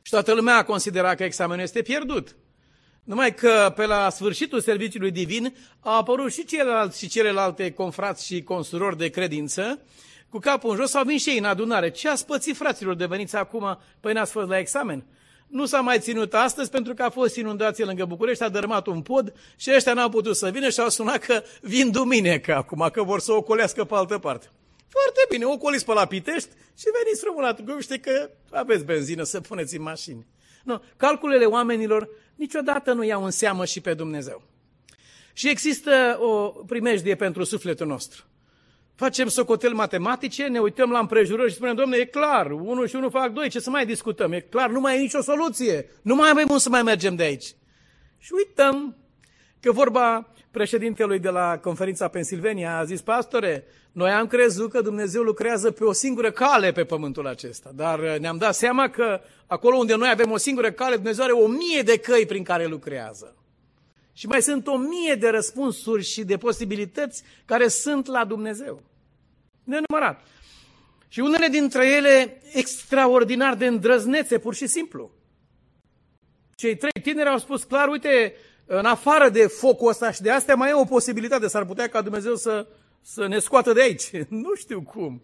Și 0.01 0.11
toată 0.11 0.33
lumea 0.33 0.57
a 0.57 0.63
considerat 0.63 1.15
că 1.15 1.23
examenul 1.23 1.63
este 1.63 1.81
pierdut. 1.81 2.35
Numai 3.03 3.33
că 3.33 3.73
pe 3.75 3.85
la 3.85 4.09
sfârșitul 4.09 4.61
serviciului 4.61 5.11
divin 5.11 5.55
au 5.79 5.97
apărut 5.97 6.31
și 6.31 6.45
ceilalți 6.45 6.97
și 6.97 7.07
celelalte 7.07 7.71
confrați 7.71 8.25
și 8.25 8.43
consurori 8.43 8.97
de 8.97 9.09
credință, 9.09 9.79
cu 10.29 10.39
capul 10.39 10.69
în 10.69 10.75
jos, 10.75 10.93
au 10.93 11.03
venit 11.03 11.21
și 11.21 11.29
ei 11.29 11.37
în 11.37 11.43
adunare. 11.43 11.89
Ce 11.89 12.09
ați 12.09 12.25
pățit, 12.25 12.55
fraților, 12.55 12.95
de 12.95 13.05
veniți 13.05 13.35
acum? 13.35 13.79
Păi 13.99 14.13
n-ați 14.13 14.31
fost 14.31 14.47
la 14.47 14.57
examen. 14.57 15.05
Nu 15.47 15.65
s-a 15.65 15.81
mai 15.81 15.99
ținut 15.99 16.33
astăzi 16.33 16.69
pentru 16.69 16.93
că 16.93 17.03
a 17.03 17.09
fost 17.09 17.35
inundație 17.35 17.85
lângă 17.85 18.05
București, 18.05 18.43
a 18.43 18.49
dărâmat 18.49 18.87
un 18.87 19.01
pod 19.01 19.33
și 19.55 19.71
ăștia 19.75 19.93
n-au 19.93 20.09
putut 20.09 20.35
să 20.35 20.49
vină 20.49 20.69
și 20.69 20.79
au 20.79 20.89
sunat 20.89 21.17
că 21.17 21.43
vin 21.61 21.91
duminică 21.91 22.55
acum, 22.55 22.89
că 22.91 23.03
vor 23.03 23.19
să 23.19 23.31
o 23.31 23.35
ocolească 23.35 23.83
pe 23.83 23.95
altă 23.95 24.17
parte. 24.17 24.49
Foarte 24.87 25.25
bine, 25.29 25.45
ocoliți 25.45 25.85
pe 25.85 25.93
la 25.93 26.05
Pitești 26.05 26.49
și 26.77 26.85
veniți 27.03 27.21
frumos 27.21 27.43
la 27.43 27.53
Târgoviște 27.53 27.97
că 27.97 28.29
aveți 28.51 28.85
benzină 28.85 29.23
să 29.23 29.41
puneți 29.41 29.75
în 29.75 29.81
mașini. 29.81 30.25
Nu, 30.63 30.81
calculele 30.97 31.45
oamenilor 31.45 32.09
niciodată 32.35 32.93
nu 32.93 33.03
iau 33.03 33.23
în 33.23 33.31
seamă 33.31 33.65
și 33.65 33.81
pe 33.81 33.93
Dumnezeu. 33.93 34.43
Și 35.33 35.49
există 35.49 36.17
o 36.21 36.47
primejdie 36.47 37.15
pentru 37.15 37.43
sufletul 37.43 37.87
nostru. 37.87 38.23
Facem 38.95 39.27
socotel 39.27 39.73
matematice, 39.73 40.47
ne 40.47 40.59
uităm 40.59 40.91
la 40.91 40.99
împrejurări 40.99 41.49
și 41.49 41.55
spunem, 41.55 41.75
domne, 41.75 41.97
e 41.97 42.05
clar, 42.05 42.51
1 42.51 42.85
și 42.85 42.95
1 42.95 43.09
fac 43.09 43.31
2, 43.31 43.49
ce 43.49 43.59
să 43.59 43.69
mai 43.69 43.85
discutăm? 43.85 44.31
E 44.31 44.39
clar, 44.39 44.69
nu 44.69 44.79
mai 44.79 44.95
e 44.95 44.99
nicio 44.99 45.21
soluție, 45.21 45.89
nu 46.01 46.15
mai 46.15 46.29
avem 46.29 46.45
cum 46.45 46.57
să 46.57 46.69
mai 46.69 46.81
mergem 46.81 47.15
de 47.15 47.23
aici. 47.23 47.55
Și 48.17 48.31
uităm 48.33 48.95
că 49.59 49.71
vorba 49.71 50.29
președintelui 50.51 51.19
de 51.19 51.29
la 51.29 51.57
conferința 51.57 52.07
Pennsylvania 52.07 52.77
a 52.77 52.83
zis, 52.83 53.01
pastore, 53.01 53.63
noi 53.91 54.09
am 54.09 54.27
crezut 54.27 54.71
că 54.71 54.81
Dumnezeu 54.81 55.21
lucrează 55.21 55.71
pe 55.71 55.83
o 55.83 55.91
singură 55.91 56.31
cale 56.31 56.71
pe 56.71 56.83
pământul 56.83 57.27
acesta, 57.27 57.71
dar 57.75 57.99
ne-am 57.99 58.37
dat 58.37 58.55
seama 58.55 58.89
că 58.89 59.21
acolo 59.47 59.75
unde 59.75 59.95
noi 59.95 60.09
avem 60.11 60.31
o 60.31 60.37
singură 60.37 60.71
cale, 60.71 60.95
Dumnezeu 60.95 61.23
are 61.23 61.33
o 61.33 61.47
mie 61.47 61.81
de 61.81 61.97
căi 61.97 62.25
prin 62.25 62.43
care 62.43 62.65
lucrează. 62.65 63.35
Și 64.17 64.27
mai 64.27 64.41
sunt 64.41 64.67
o 64.67 64.77
mie 64.77 65.15
de 65.15 65.29
răspunsuri 65.29 66.03
și 66.03 66.23
de 66.23 66.37
posibilități 66.37 67.23
care 67.45 67.67
sunt 67.67 68.07
la 68.07 68.25
Dumnezeu. 68.25 68.81
Nenumărat. 69.63 70.27
Și 71.07 71.19
unele 71.19 71.47
dintre 71.47 71.87
ele 71.87 72.41
extraordinar 72.51 73.55
de 73.55 73.65
îndrăznețe, 73.65 74.39
pur 74.39 74.55
și 74.55 74.67
simplu. 74.67 75.11
Cei 76.55 76.77
trei 76.77 77.01
tineri 77.01 77.29
au 77.29 77.37
spus 77.37 77.63
clar, 77.63 77.87
uite, 77.87 78.33
în 78.65 78.85
afară 78.85 79.29
de 79.29 79.47
focul 79.47 79.89
ăsta 79.89 80.11
și 80.11 80.21
de 80.21 80.31
astea, 80.31 80.55
mai 80.55 80.69
e 80.69 80.73
o 80.73 80.85
posibilitate. 80.85 81.47
S-ar 81.47 81.65
putea 81.65 81.87
ca 81.87 82.01
Dumnezeu 82.01 82.35
să, 82.35 82.67
să 83.01 83.27
ne 83.27 83.39
scoată 83.39 83.73
de 83.73 83.81
aici. 83.81 84.09
nu 84.29 84.55
știu 84.55 84.81
cum. 84.81 85.21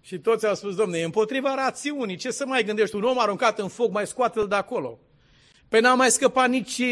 Și 0.00 0.18
toți 0.18 0.46
au 0.46 0.54
spus, 0.54 0.74
domne, 0.74 0.98
e 0.98 1.04
împotriva 1.04 1.54
rațiunii. 1.54 2.16
Ce 2.16 2.30
să 2.30 2.46
mai 2.46 2.64
gândești? 2.64 2.96
Un 2.96 3.02
om 3.02 3.18
aruncat 3.18 3.58
în 3.58 3.68
foc, 3.68 3.92
mai 3.92 4.06
scoate-l 4.06 4.48
de 4.48 4.54
acolo. 4.54 4.98
Păi 5.68 5.80
n-a 5.80 5.94
mai 5.94 6.10
scăpat 6.10 6.48
nici 6.48 6.82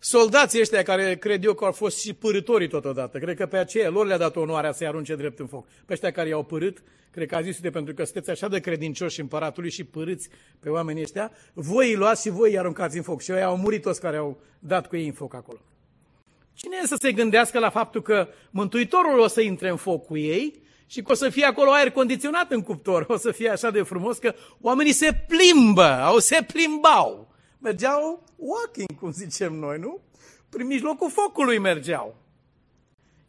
soldații 0.00 0.60
ăștia 0.60 0.82
care 0.82 1.16
cred 1.16 1.44
eu 1.44 1.54
că 1.54 1.64
au 1.64 1.72
fost 1.72 2.00
și 2.00 2.12
părătorii 2.12 2.68
totodată. 2.68 3.18
Cred 3.18 3.36
că 3.36 3.46
pe 3.46 3.56
aceea 3.56 3.88
lor 3.88 4.06
le-a 4.06 4.18
dat 4.18 4.36
onoarea 4.36 4.72
să-i 4.72 4.86
arunce 4.86 5.14
drept 5.14 5.38
în 5.38 5.46
foc. 5.46 5.66
Pe 5.86 5.92
ăștia 5.92 6.10
care 6.10 6.28
i-au 6.28 6.42
părât, 6.42 6.82
cred 7.10 7.28
că 7.28 7.34
a 7.34 7.42
zis, 7.42 7.60
pentru 7.72 7.94
că 7.94 8.04
sunteți 8.04 8.30
așa 8.30 8.48
de 8.48 8.60
credincioși 8.60 9.20
împăratului 9.20 9.70
și 9.70 9.84
părâți 9.84 10.28
pe 10.60 10.68
oamenii 10.68 11.02
ăștia, 11.02 11.32
voi 11.52 11.88
îi 11.88 11.96
luați 11.96 12.22
și 12.22 12.28
voi 12.28 12.50
îi 12.50 12.58
aruncați 12.58 12.96
în 12.96 13.02
foc. 13.02 13.20
Și 13.20 13.30
ei 13.30 13.42
au 13.42 13.56
murit 13.56 13.82
toți 13.82 14.00
care 14.00 14.16
au 14.16 14.40
dat 14.58 14.86
cu 14.86 14.96
ei 14.96 15.06
în 15.06 15.12
foc 15.12 15.34
acolo. 15.34 15.58
Cine 16.54 16.76
e 16.82 16.86
să 16.86 16.96
se 17.00 17.12
gândească 17.12 17.58
la 17.58 17.70
faptul 17.70 18.02
că 18.02 18.28
Mântuitorul 18.50 19.18
o 19.18 19.26
să 19.26 19.40
intre 19.40 19.68
în 19.68 19.76
foc 19.76 20.06
cu 20.06 20.16
ei 20.16 20.62
și 20.86 21.02
că 21.02 21.12
o 21.12 21.14
să 21.14 21.28
fie 21.28 21.44
acolo 21.44 21.70
aer 21.70 21.90
condiționat 21.90 22.50
în 22.50 22.62
cuptor, 22.62 23.06
o 23.08 23.16
să 23.16 23.30
fie 23.30 23.48
așa 23.48 23.70
de 23.70 23.82
frumos 23.82 24.18
că 24.18 24.34
oamenii 24.60 24.92
se 24.92 25.24
plimbă, 25.28 26.00
au 26.02 26.18
se 26.18 26.46
plimbau 26.52 27.34
mergeau 27.66 28.24
walking, 28.36 28.98
cum 29.00 29.12
zicem 29.12 29.54
noi, 29.54 29.78
nu? 29.78 30.00
Prin 30.48 30.66
mijlocul 30.66 31.10
focului 31.10 31.58
mergeau. 31.58 32.16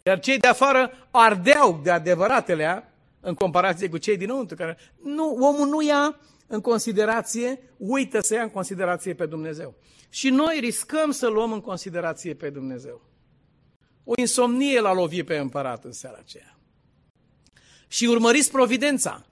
Iar 0.03 0.19
cei 0.19 0.37
de 0.37 0.47
afară 0.47 0.91
ardeau 1.11 1.79
de 1.83 1.91
adevăratele 1.91 2.91
în 3.19 3.33
comparație 3.33 3.89
cu 3.89 3.97
cei 3.97 4.17
dinăuntru. 4.17 4.55
Care... 4.55 4.77
Nu, 5.03 5.37
omul 5.39 5.67
nu 5.67 5.81
ia 5.81 6.19
în 6.47 6.61
considerație, 6.61 7.59
uită 7.77 8.19
să 8.19 8.33
ia 8.33 8.41
în 8.41 8.49
considerație 8.49 9.13
pe 9.13 9.25
Dumnezeu. 9.25 9.75
Și 10.09 10.29
noi 10.29 10.57
riscăm 10.59 11.11
să 11.11 11.27
luăm 11.27 11.51
în 11.51 11.61
considerație 11.61 12.33
pe 12.33 12.49
Dumnezeu. 12.49 13.01
O 14.03 14.13
insomnie 14.15 14.79
l-a 14.79 14.93
lovit 14.93 15.25
pe 15.25 15.37
împărat 15.37 15.83
în 15.83 15.91
seara 15.91 16.17
aceea. 16.19 16.57
Și 17.87 18.05
urmăriți 18.05 18.51
providența. 18.51 19.25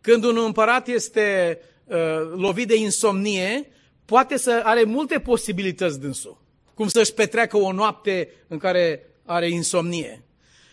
Când 0.00 0.24
un 0.24 0.36
împărat 0.36 0.88
este 0.88 1.58
uh, 1.84 1.96
lovit 2.36 2.68
de 2.68 2.76
insomnie, 2.76 3.72
poate 4.10 4.36
să 4.36 4.60
are 4.64 4.84
multe 4.84 5.18
posibilități 5.18 6.00
dânsul. 6.00 6.42
Cum 6.74 6.88
să-și 6.88 7.14
petreacă 7.14 7.56
o 7.56 7.72
noapte 7.72 8.28
în 8.48 8.58
care 8.58 9.06
are 9.24 9.48
insomnie. 9.48 10.22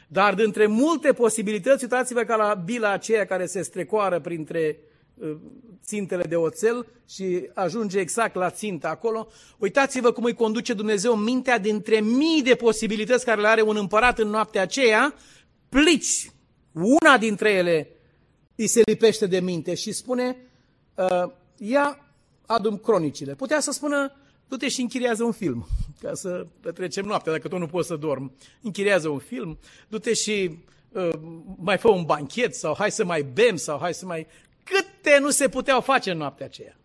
Dar 0.07 0.33
dintre 0.33 0.67
multe 0.67 1.13
posibilități, 1.13 1.83
uitați-vă 1.83 2.21
ca 2.23 2.35
la 2.35 2.53
bila 2.53 2.91
aceea 2.91 3.25
care 3.25 3.45
se 3.45 3.61
strecoară 3.61 4.19
printre 4.19 4.79
uh, 5.13 5.35
țintele 5.85 6.23
de 6.23 6.35
oțel 6.35 6.87
și 7.09 7.49
ajunge 7.53 7.99
exact 7.99 8.35
la 8.35 8.49
țintă 8.49 8.87
acolo. 8.87 9.27
Uitați-vă 9.57 10.11
cum 10.11 10.23
îi 10.23 10.33
conduce 10.33 10.73
Dumnezeu 10.73 11.15
mintea 11.15 11.59
dintre 11.59 11.99
mii 11.99 12.41
de 12.43 12.55
posibilități 12.55 13.25
care 13.25 13.41
le 13.41 13.47
are 13.47 13.61
un 13.61 13.77
împărat 13.77 14.19
în 14.19 14.27
noaptea 14.27 14.61
aceea, 14.61 15.13
plici. 15.69 16.31
Una 16.73 17.17
dintre 17.17 17.51
ele 17.51 17.89
îi 18.55 18.67
se 18.67 18.81
lipește 18.85 19.25
de 19.25 19.39
minte 19.39 19.73
și 19.73 19.91
spune, 19.91 20.37
uh, 20.95 21.31
ia 21.57 22.01
adum 22.47 22.77
cronicile. 22.77 23.35
Putea 23.35 23.59
să 23.59 23.71
spună, 23.71 24.15
du-te 24.47 24.67
și 24.67 24.81
închiriază 24.81 25.23
un 25.23 25.31
film, 25.31 25.67
ca 26.01 26.13
să 26.13 26.47
petrecem 26.61 27.05
noaptea, 27.05 27.31
dacă 27.31 27.47
tu 27.47 27.57
nu 27.57 27.67
poți 27.67 27.87
să 27.87 27.95
dormi. 27.95 28.31
Închiriază 28.61 29.09
un 29.09 29.19
film, 29.19 29.57
du-te 29.87 30.13
și 30.13 30.59
uh, 30.91 31.09
mai 31.57 31.77
fă 31.77 31.89
un 31.89 32.03
banchet 32.03 32.55
sau 32.55 32.75
hai 32.77 32.91
să 32.91 33.05
mai 33.05 33.21
bem 33.21 33.55
sau 33.55 33.79
hai 33.79 33.93
să 33.93 34.05
mai... 34.05 34.27
Câte 34.63 35.19
nu 35.19 35.29
se 35.29 35.49
puteau 35.49 35.81
face 35.81 36.11
în 36.11 36.17
noaptea 36.17 36.45
aceea. 36.45 36.77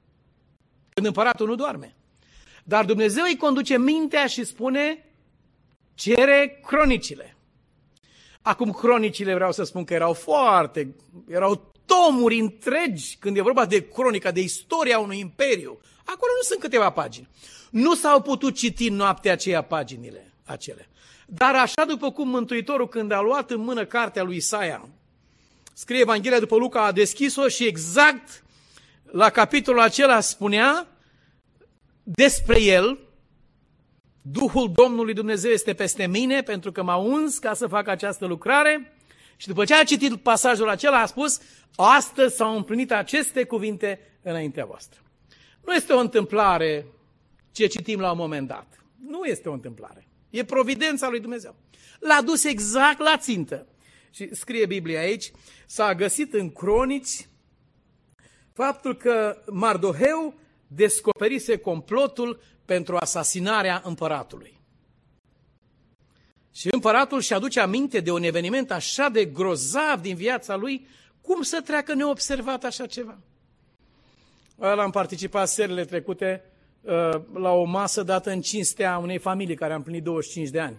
Când 0.94 1.06
împăratul 1.06 1.46
nu 1.46 1.54
doarme. 1.54 1.96
Dar 2.64 2.84
Dumnezeu 2.84 3.24
îi 3.24 3.36
conduce 3.36 3.78
mintea 3.78 4.26
și 4.26 4.44
spune, 4.44 5.06
cere 5.94 6.60
cronicile. 6.66 7.36
Acum 8.42 8.70
cronicile 8.70 9.34
vreau 9.34 9.52
să 9.52 9.62
spun 9.62 9.84
că 9.84 9.94
erau 9.94 10.12
foarte, 10.12 10.94
erau 11.28 11.71
tomuri 11.92 12.38
întregi 12.38 13.16
când 13.18 13.36
e 13.36 13.40
vorba 13.40 13.66
de 13.66 13.88
cronica, 13.88 14.30
de 14.30 14.40
istoria 14.40 14.98
unui 14.98 15.18
imperiu. 15.18 15.80
Acolo 16.04 16.32
nu 16.36 16.42
sunt 16.42 16.60
câteva 16.60 16.90
pagini. 16.90 17.28
Nu 17.70 17.94
s-au 17.94 18.20
putut 18.22 18.54
citi 18.54 18.88
noaptea 18.88 19.32
aceea 19.32 19.62
paginile 19.62 20.32
acele. 20.44 20.88
Dar 21.26 21.54
așa 21.54 21.84
după 21.84 22.10
cum 22.10 22.28
Mântuitorul 22.28 22.88
când 22.88 23.12
a 23.12 23.20
luat 23.20 23.50
în 23.50 23.60
mână 23.60 23.84
cartea 23.84 24.22
lui 24.22 24.36
Isaia, 24.36 24.88
scrie 25.72 26.00
Evanghelia 26.00 26.38
după 26.38 26.56
Luca, 26.56 26.84
a 26.84 26.92
deschis-o 26.92 27.48
și 27.48 27.66
exact 27.66 28.44
la 29.04 29.30
capitolul 29.30 29.80
acela 29.80 30.20
spunea 30.20 30.86
despre 32.02 32.60
el, 32.60 32.98
Duhul 34.22 34.72
Domnului 34.74 35.14
Dumnezeu 35.14 35.50
este 35.50 35.74
peste 35.74 36.06
mine 36.06 36.42
pentru 36.42 36.72
că 36.72 36.82
m-a 36.82 36.96
uns 36.96 37.38
ca 37.38 37.54
să 37.54 37.66
fac 37.66 37.88
această 37.88 38.26
lucrare 38.26 38.91
și 39.42 39.48
după 39.48 39.64
ce 39.64 39.74
a 39.74 39.84
citit 39.84 40.16
pasajul 40.16 40.68
acela, 40.68 41.00
a 41.00 41.06
spus, 41.06 41.40
astăzi 41.76 42.36
s-au 42.36 42.56
împlinit 42.56 42.92
aceste 42.92 43.44
cuvinte 43.44 44.00
înaintea 44.22 44.64
voastră. 44.64 45.00
Nu 45.64 45.74
este 45.74 45.92
o 45.92 45.98
întâmplare 45.98 46.86
ce 47.52 47.66
citim 47.66 48.00
la 48.00 48.10
un 48.10 48.16
moment 48.16 48.48
dat. 48.48 48.84
Nu 49.06 49.24
este 49.24 49.48
o 49.48 49.52
întâmplare. 49.52 50.08
E 50.30 50.44
providența 50.44 51.08
lui 51.08 51.20
Dumnezeu. 51.20 51.56
L-a 51.98 52.22
dus 52.24 52.44
exact 52.44 52.98
la 52.98 53.16
țintă. 53.16 53.66
Și 54.10 54.34
scrie 54.34 54.66
Biblia 54.66 55.00
aici, 55.00 55.30
s-a 55.66 55.94
găsit 55.94 56.34
în 56.34 56.50
cronici 56.50 57.28
faptul 58.52 58.96
că 58.96 59.42
Mardoheu 59.50 60.34
descoperise 60.66 61.56
complotul 61.56 62.40
pentru 62.64 62.96
asasinarea 62.96 63.82
împăratului. 63.84 64.60
Și 66.52 66.68
împăratul 66.70 67.20
și 67.20 67.32
aduce 67.32 67.60
aminte 67.60 68.00
de 68.00 68.10
un 68.10 68.22
eveniment 68.22 68.70
așa 68.70 69.08
de 69.08 69.24
grozav 69.24 70.00
din 70.00 70.14
viața 70.14 70.56
lui, 70.56 70.86
cum 71.20 71.42
să 71.42 71.60
treacă 71.64 71.94
neobservat 71.94 72.64
așa 72.64 72.86
ceva? 72.86 73.18
Ăla 74.60 74.82
am 74.82 74.90
participat 74.90 75.48
serile 75.48 75.84
trecute 75.84 76.44
uh, 76.80 77.20
la 77.34 77.50
o 77.50 77.64
masă 77.64 78.02
dată 78.02 78.30
în 78.30 78.40
cinstea 78.40 78.98
unei 78.98 79.18
familii 79.18 79.56
care 79.56 79.72
am 79.72 79.82
plinit 79.82 80.02
25 80.02 80.48
de 80.48 80.60
ani. 80.60 80.76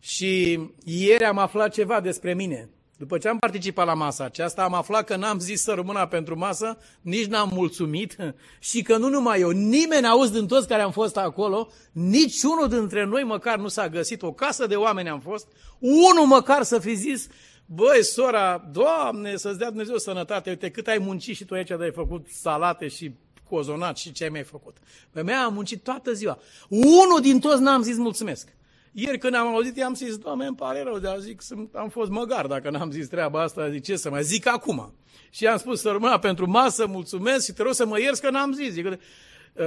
Și 0.00 0.60
ieri 0.84 1.24
am 1.24 1.38
aflat 1.38 1.72
ceva 1.72 2.00
despre 2.00 2.34
mine. 2.34 2.68
După 2.96 3.18
ce 3.18 3.28
am 3.28 3.38
participat 3.38 3.86
la 3.86 3.94
masa 3.94 4.24
aceasta, 4.24 4.62
am 4.62 4.74
aflat 4.74 5.04
că 5.04 5.16
n-am 5.16 5.38
zis 5.38 5.62
să 5.62 5.72
rămână 5.72 6.06
pentru 6.06 6.38
masă, 6.38 6.78
nici 7.00 7.26
n-am 7.26 7.50
mulțumit 7.52 8.16
și 8.70 8.82
că 8.82 8.96
nu 8.96 9.08
numai 9.08 9.40
eu, 9.40 9.50
nimeni 9.50 10.06
auzi 10.06 10.32
din 10.32 10.46
toți 10.46 10.68
care 10.68 10.82
am 10.82 10.90
fost 10.90 11.16
acolo, 11.16 11.68
nici 11.92 12.42
unul 12.42 12.68
dintre 12.68 13.04
noi 13.04 13.22
măcar 13.22 13.58
nu 13.58 13.68
s-a 13.68 13.88
găsit, 13.88 14.22
o 14.22 14.32
casă 14.32 14.66
de 14.66 14.76
oameni 14.76 15.08
am 15.08 15.20
fost, 15.20 15.46
unul 15.78 16.26
măcar 16.26 16.62
să 16.62 16.78
fi 16.78 16.94
zis, 16.94 17.28
Băi, 17.66 18.04
sora, 18.04 18.68
Doamne, 18.72 19.36
să-ți 19.36 19.58
dea 19.58 19.68
Dumnezeu 19.68 19.96
sănătate, 19.96 20.50
uite 20.50 20.70
cât 20.70 20.86
ai 20.86 20.98
muncit 20.98 21.36
și 21.36 21.44
tu 21.44 21.54
aici, 21.54 21.68
de 21.68 21.76
ai 21.80 21.92
făcut 21.92 22.26
salate 22.30 22.88
și 22.88 23.14
cozonat 23.48 23.96
și 23.96 24.12
ce 24.12 24.24
ai 24.24 24.28
mai 24.28 24.42
făcut. 24.42 24.76
Pe 25.10 25.22
mea 25.22 25.44
am 25.44 25.54
muncit 25.54 25.82
toată 25.82 26.12
ziua. 26.12 26.38
Unul 26.68 27.20
din 27.20 27.40
toți 27.40 27.62
n-am 27.62 27.82
zis 27.82 27.96
mulțumesc. 27.96 28.48
Ieri 28.96 29.18
când 29.18 29.34
am 29.34 29.46
auzit, 29.46 29.76
i-am 29.76 29.94
zis, 29.94 30.16
Doamne, 30.16 30.46
îmi 30.46 30.56
pare 30.56 30.82
rău, 30.82 30.98
dar 30.98 31.18
zic, 31.18 31.42
am 31.72 31.88
fost 31.88 32.10
măgar 32.10 32.46
dacă 32.46 32.70
n-am 32.70 32.90
zis 32.90 33.08
treaba 33.08 33.42
asta, 33.42 33.70
zic, 33.70 33.82
ce 33.82 33.96
să 33.96 34.10
mai 34.10 34.22
zic 34.22 34.46
acum? 34.46 34.94
Și 35.30 35.46
am 35.46 35.58
spus, 35.58 35.80
sărmâna, 35.80 36.18
pentru 36.18 36.50
masă, 36.50 36.86
mulțumesc 36.86 37.44
și 37.44 37.52
te 37.52 37.62
rog 37.62 37.72
să 37.72 37.86
mă 37.86 38.00
ierți 38.00 38.20
că 38.20 38.30
n-am 38.30 38.52
zis. 38.52 38.72
Zic, 38.72 38.86
uh, 38.86 38.96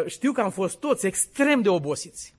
știu 0.06 0.32
că 0.32 0.42
am 0.42 0.52
fost 0.52 0.78
toți 0.78 1.06
extrem 1.06 1.62
de 1.62 1.70
obosiți. 1.70 2.36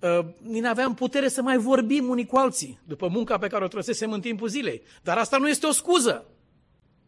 Uh, 0.00 0.18
nu 0.42 0.68
aveam 0.68 0.94
putere 0.94 1.28
să 1.28 1.42
mai 1.42 1.56
vorbim 1.56 2.08
unii 2.08 2.26
cu 2.26 2.36
alții, 2.36 2.80
după 2.84 3.08
munca 3.08 3.38
pe 3.38 3.46
care 3.46 3.64
o 3.64 3.68
trăsesem 3.68 4.12
în 4.12 4.20
timpul 4.20 4.48
zilei. 4.48 4.82
Dar 5.02 5.16
asta 5.18 5.36
nu 5.36 5.48
este 5.48 5.66
o 5.66 5.72
scuză. 5.72 6.26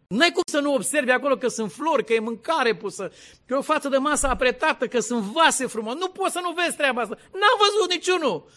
N-ai 0.06 0.30
cum 0.32 0.42
să 0.46 0.60
nu 0.60 0.74
observi 0.74 1.10
acolo 1.10 1.36
că 1.36 1.48
sunt 1.48 1.72
flori, 1.72 2.04
că 2.04 2.12
e 2.12 2.18
mâncare 2.20 2.76
pusă, 2.76 3.12
că 3.46 3.54
e 3.54 3.56
o 3.56 3.62
față 3.62 3.88
de 3.88 3.96
masă 3.96 4.26
apretată, 4.26 4.86
că 4.86 5.00
sunt 5.00 5.22
vase 5.22 5.66
frumoase. 5.66 5.98
Nu 5.98 6.08
poți 6.08 6.32
să 6.32 6.40
nu 6.42 6.52
vezi 6.52 6.76
treaba 6.76 7.00
asta. 7.00 7.16
N-am 7.32 7.58
văzut 7.58 7.92
niciunul. 7.92 8.48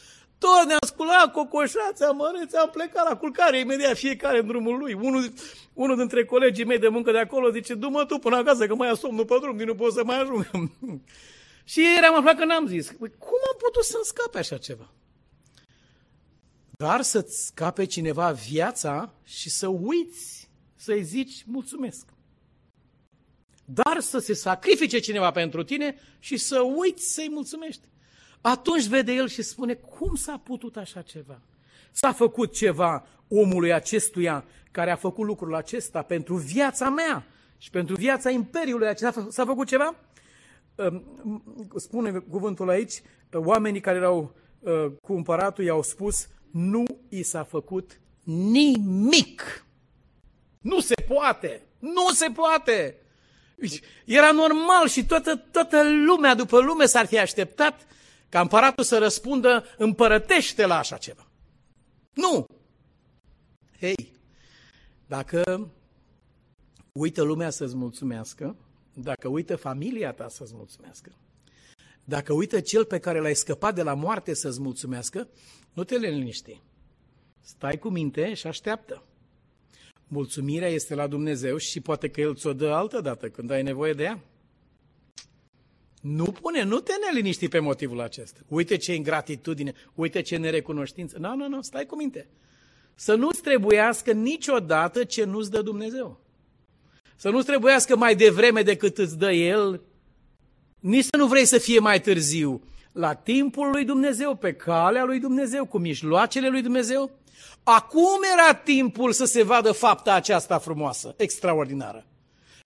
Tot 0.43 0.67
ne-am 0.67 0.85
sculat, 0.85 1.31
cocoșați, 1.31 2.03
amărâți, 2.03 2.55
am 2.55 2.69
plecat 2.69 3.09
la 3.09 3.17
culcare 3.17 3.59
imediat 3.59 3.97
fiecare 3.97 4.39
în 4.39 4.47
drumul 4.47 4.77
lui. 4.77 4.93
Unul, 4.93 5.33
unul 5.73 5.97
dintre 5.97 6.25
colegii 6.25 6.65
mei 6.65 6.79
de 6.79 6.87
muncă 6.87 7.11
de 7.11 7.17
acolo 7.17 7.51
zice, 7.51 7.73
du-mă 7.73 8.05
tu 8.05 8.17
până 8.17 8.35
acasă 8.35 8.67
că 8.67 8.75
mai 8.75 8.89
am 8.89 8.95
somnul 8.95 9.25
pe 9.25 9.35
drum, 9.41 9.57
nu 9.57 9.75
pot 9.75 9.93
să 9.93 10.03
mai 10.03 10.21
ajung. 10.21 10.45
și 11.71 11.79
ieri 11.79 12.05
am 12.05 12.15
aflat 12.15 12.37
că 12.37 12.45
n-am 12.45 12.67
zis. 12.67 12.87
Păi, 12.87 13.09
cum 13.17 13.39
am 13.51 13.57
putut 13.57 13.83
să-mi 13.83 14.03
scape 14.03 14.37
așa 14.37 14.57
ceva? 14.57 14.91
Dar 16.69 17.01
să-ți 17.01 17.45
scape 17.45 17.85
cineva 17.85 18.31
viața 18.31 19.13
și 19.23 19.49
să 19.49 19.67
uiți 19.67 20.49
să-i 20.75 21.03
zici 21.03 21.43
mulțumesc. 21.45 22.05
Dar 23.65 23.99
să 23.99 24.19
se 24.19 24.33
sacrifice 24.33 24.99
cineva 24.99 25.31
pentru 25.31 25.63
tine 25.63 25.95
și 26.19 26.37
să 26.37 26.61
uiți 26.61 27.13
să-i 27.13 27.29
mulțumești. 27.31 27.90
Atunci 28.41 28.87
vede 28.87 29.11
el 29.11 29.27
și 29.27 29.41
spune, 29.41 29.73
cum 29.73 30.15
s-a 30.15 30.41
putut 30.43 30.77
așa 30.77 31.01
ceva? 31.01 31.41
S-a 31.91 32.11
făcut 32.11 32.53
ceva 32.53 33.07
omului 33.27 33.73
acestuia 33.73 34.45
care 34.71 34.91
a 34.91 34.95
făcut 34.95 35.25
lucrul 35.25 35.55
acesta 35.55 36.01
pentru 36.01 36.35
viața 36.35 36.89
mea 36.89 37.25
și 37.57 37.69
pentru 37.69 37.95
viața 37.95 38.29
imperiului 38.29 38.87
acesta. 38.87 39.27
S-a 39.29 39.45
făcut 39.45 39.67
ceva? 39.67 39.95
Spune 41.75 42.11
cuvântul 42.11 42.69
aici, 42.69 43.01
oamenii 43.33 43.81
care 43.81 43.97
erau 43.97 44.35
ă, 44.65 44.89
cu 45.01 45.13
împăratul 45.13 45.63
i-au 45.63 45.81
spus, 45.81 46.27
nu 46.51 46.85
i 47.09 47.23
s-a 47.23 47.43
făcut 47.43 47.99
nimic. 48.23 49.65
Nu 50.61 50.79
se 50.79 50.93
poate! 51.07 51.61
Nu 51.79 52.09
se 52.13 52.27
poate! 52.33 52.95
Era 54.05 54.31
normal 54.31 54.87
și 54.87 55.05
toată, 55.05 55.35
toată 55.35 55.83
lumea 56.05 56.35
după 56.35 56.59
lume 56.59 56.85
s-ar 56.85 57.05
fi 57.05 57.19
așteptat 57.19 57.87
ca 58.31 58.39
împăratul 58.39 58.83
să 58.83 58.97
răspundă, 58.97 59.65
împărătește 59.77 60.65
la 60.65 60.77
așa 60.77 60.97
ceva. 60.97 61.27
Nu! 62.13 62.45
Hei, 63.79 64.13
dacă 65.07 65.69
uită 66.91 67.21
lumea 67.21 67.49
să-ți 67.49 67.75
mulțumească, 67.75 68.55
dacă 68.93 69.27
uită 69.27 69.55
familia 69.55 70.11
ta 70.11 70.27
să-ți 70.27 70.53
mulțumească, 70.55 71.11
dacă 72.03 72.33
uită 72.33 72.59
cel 72.59 72.85
pe 72.85 72.99
care 72.99 73.19
l-ai 73.19 73.35
scăpat 73.35 73.75
de 73.75 73.83
la 73.83 73.93
moarte 73.93 74.33
să-ți 74.33 74.61
mulțumească, 74.61 75.27
nu 75.73 75.83
te 75.83 75.97
liniști. 75.97 76.61
Stai 77.41 77.77
cu 77.77 77.89
minte 77.89 78.33
și 78.33 78.47
așteaptă. 78.47 79.03
Mulțumirea 80.07 80.69
este 80.69 80.95
la 80.95 81.07
Dumnezeu 81.07 81.57
și 81.57 81.81
poate 81.81 82.09
că 82.09 82.21
El 82.21 82.35
ți-o 82.35 82.53
dă 82.53 82.69
altă 82.69 83.01
dată 83.01 83.29
când 83.29 83.51
ai 83.51 83.63
nevoie 83.63 83.93
de 83.93 84.03
ea. 84.03 84.23
Nu 86.01 86.23
pune, 86.23 86.63
nu 86.63 86.79
te 86.79 86.93
neliniști 87.05 87.47
pe 87.47 87.59
motivul 87.59 88.01
acesta. 88.01 88.39
Uite 88.47 88.77
ce 88.77 88.93
ingratitudine, 88.93 89.73
uite 89.95 90.21
ce 90.21 90.37
nerecunoștință. 90.37 91.17
Nu, 91.19 91.35
nu, 91.35 91.47
nu, 91.47 91.61
stai 91.61 91.85
cu 91.85 91.95
minte. 91.95 92.27
Să 92.95 93.15
nu-ți 93.15 93.41
trebuiască 93.41 94.11
niciodată 94.11 95.03
ce 95.03 95.23
nu-ți 95.23 95.51
dă 95.51 95.61
Dumnezeu. 95.61 96.19
Să 97.15 97.29
nu-ți 97.29 97.45
trebuiască 97.45 97.95
mai 97.95 98.15
devreme 98.15 98.61
decât 98.61 98.97
îți 98.97 99.17
dă 99.17 99.31
El, 99.31 99.81
nici 100.79 101.03
să 101.03 101.17
nu 101.17 101.27
vrei 101.27 101.45
să 101.45 101.57
fie 101.57 101.79
mai 101.79 102.01
târziu. 102.01 102.61
La 102.91 103.13
timpul 103.13 103.69
lui 103.69 103.85
Dumnezeu, 103.85 104.35
pe 104.35 104.53
calea 104.53 105.03
lui 105.03 105.19
Dumnezeu, 105.19 105.65
cu 105.65 105.77
mijloacele 105.77 106.49
lui 106.49 106.61
Dumnezeu, 106.61 107.11
acum 107.63 108.19
era 108.33 108.53
timpul 108.53 109.11
să 109.11 109.25
se 109.25 109.43
vadă 109.43 109.71
fapta 109.71 110.13
aceasta 110.13 110.57
frumoasă, 110.57 111.13
extraordinară. 111.17 112.05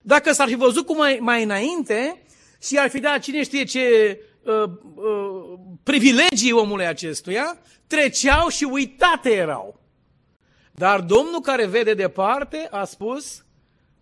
Dacă 0.02 0.32
s-ar 0.32 0.48
fi 0.48 0.54
văzut 0.54 0.86
cum 0.86 0.96
mai, 0.96 1.18
mai 1.20 1.42
înainte, 1.42 2.22
și 2.66 2.78
ar 2.78 2.90
fi 2.90 3.00
dat 3.00 3.18
cine 3.18 3.42
știe 3.42 3.64
ce 3.64 4.18
uh, 4.42 4.70
uh, 4.94 5.58
privilegii 5.82 6.52
omului 6.52 6.86
acestuia, 6.86 7.58
treceau 7.86 8.48
și 8.48 8.64
uitate 8.64 9.30
erau. 9.30 9.80
Dar 10.72 11.00
Domnul 11.00 11.40
care 11.40 11.66
vede 11.66 11.94
departe 11.94 12.68
a 12.70 12.84
spus, 12.84 13.44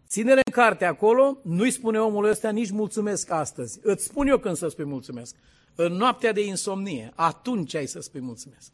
ține 0.09 0.33
în 0.33 0.53
carte 0.53 0.85
acolo, 0.85 1.38
nu-i 1.42 1.70
spune 1.70 1.98
omul 2.00 2.24
ăsta 2.24 2.50
nici 2.50 2.70
mulțumesc 2.70 3.31
astăzi. 3.31 3.79
Îți 3.83 4.05
spun 4.05 4.27
eu 4.27 4.38
când 4.38 4.57
să 4.57 4.68
spui 4.68 4.85
mulțumesc. 4.85 5.35
În 5.74 5.92
noaptea 5.92 6.33
de 6.33 6.44
insomnie, 6.44 7.12
atunci 7.14 7.74
ai 7.74 7.87
să 7.87 8.00
spui 8.00 8.20
mulțumesc. 8.20 8.72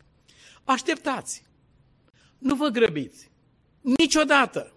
Așteptați. 0.64 1.42
Nu 2.38 2.54
vă 2.54 2.68
grăbiți. 2.68 3.30
Niciodată. 3.80 4.72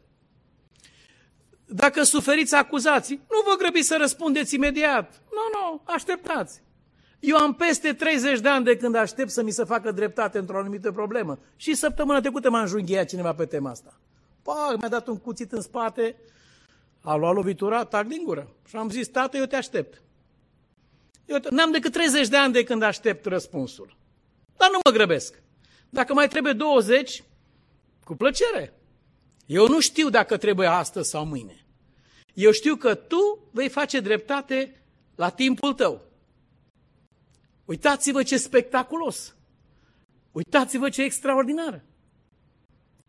Dacă 1.75 2.03
suferiți 2.03 2.55
acuzații, 2.55 3.15
nu 3.15 3.51
vă 3.51 3.55
grăbiți 3.57 3.87
să 3.87 3.97
răspundeți 3.99 4.55
imediat. 4.55 5.21
Nu, 5.31 5.59
nu, 5.59 5.81
așteptați. 5.83 6.61
Eu 7.19 7.37
am 7.37 7.53
peste 7.53 7.93
30 7.93 8.39
de 8.39 8.49
ani 8.49 8.65
de 8.65 8.77
când 8.77 8.95
aștept 8.95 9.29
să 9.29 9.43
mi 9.43 9.51
se 9.51 9.63
facă 9.63 9.91
dreptate 9.91 10.37
într-o 10.37 10.57
anumită 10.57 10.91
problemă. 10.91 11.39
Și 11.55 11.73
săptămâna 11.73 12.19
trecută 12.19 12.49
m-a 12.49 12.59
înjunghiat 12.59 13.07
cineva 13.07 13.33
pe 13.33 13.45
tema 13.45 13.69
asta. 13.69 13.99
Pa, 14.41 14.75
mi-a 14.79 14.89
dat 14.89 15.07
un 15.07 15.17
cuțit 15.17 15.51
în 15.51 15.61
spate, 15.61 16.15
a 17.01 17.15
luat 17.15 17.33
lovitura, 17.33 17.85
tac 17.85 18.07
din 18.07 18.23
gură. 18.23 18.47
Și 18.67 18.75
am 18.75 18.89
zis, 18.89 19.07
tată, 19.07 19.37
eu 19.37 19.45
te 19.45 19.55
aștept. 19.55 20.01
Eu 21.25 21.37
n-am 21.49 21.71
decât 21.71 21.91
30 21.91 22.27
de 22.27 22.37
ani 22.37 22.53
de 22.53 22.63
când 22.63 22.81
aștept 22.81 23.25
răspunsul. 23.25 23.97
Dar 24.57 24.69
nu 24.71 24.79
mă 24.83 24.91
grăbesc. 24.91 25.41
Dacă 25.89 26.13
mai 26.13 26.27
trebuie 26.27 26.53
20, 26.53 27.23
cu 28.03 28.15
plăcere. 28.15 28.73
Eu 29.45 29.67
nu 29.67 29.79
știu 29.79 30.09
dacă 30.09 30.37
trebuie 30.37 30.67
astăzi 30.67 31.09
sau 31.09 31.25
mâine. 31.25 31.62
Eu 32.33 32.51
știu 32.51 32.75
că 32.75 32.95
tu 32.95 33.47
vei 33.51 33.69
face 33.69 33.99
dreptate 33.99 34.81
la 35.15 35.29
timpul 35.29 35.73
tău. 35.73 36.01
Uitați-vă 37.65 38.23
ce 38.23 38.37
spectaculos! 38.37 39.35
Uitați-vă 40.31 40.89
ce 40.89 41.03
extraordinar! 41.03 41.83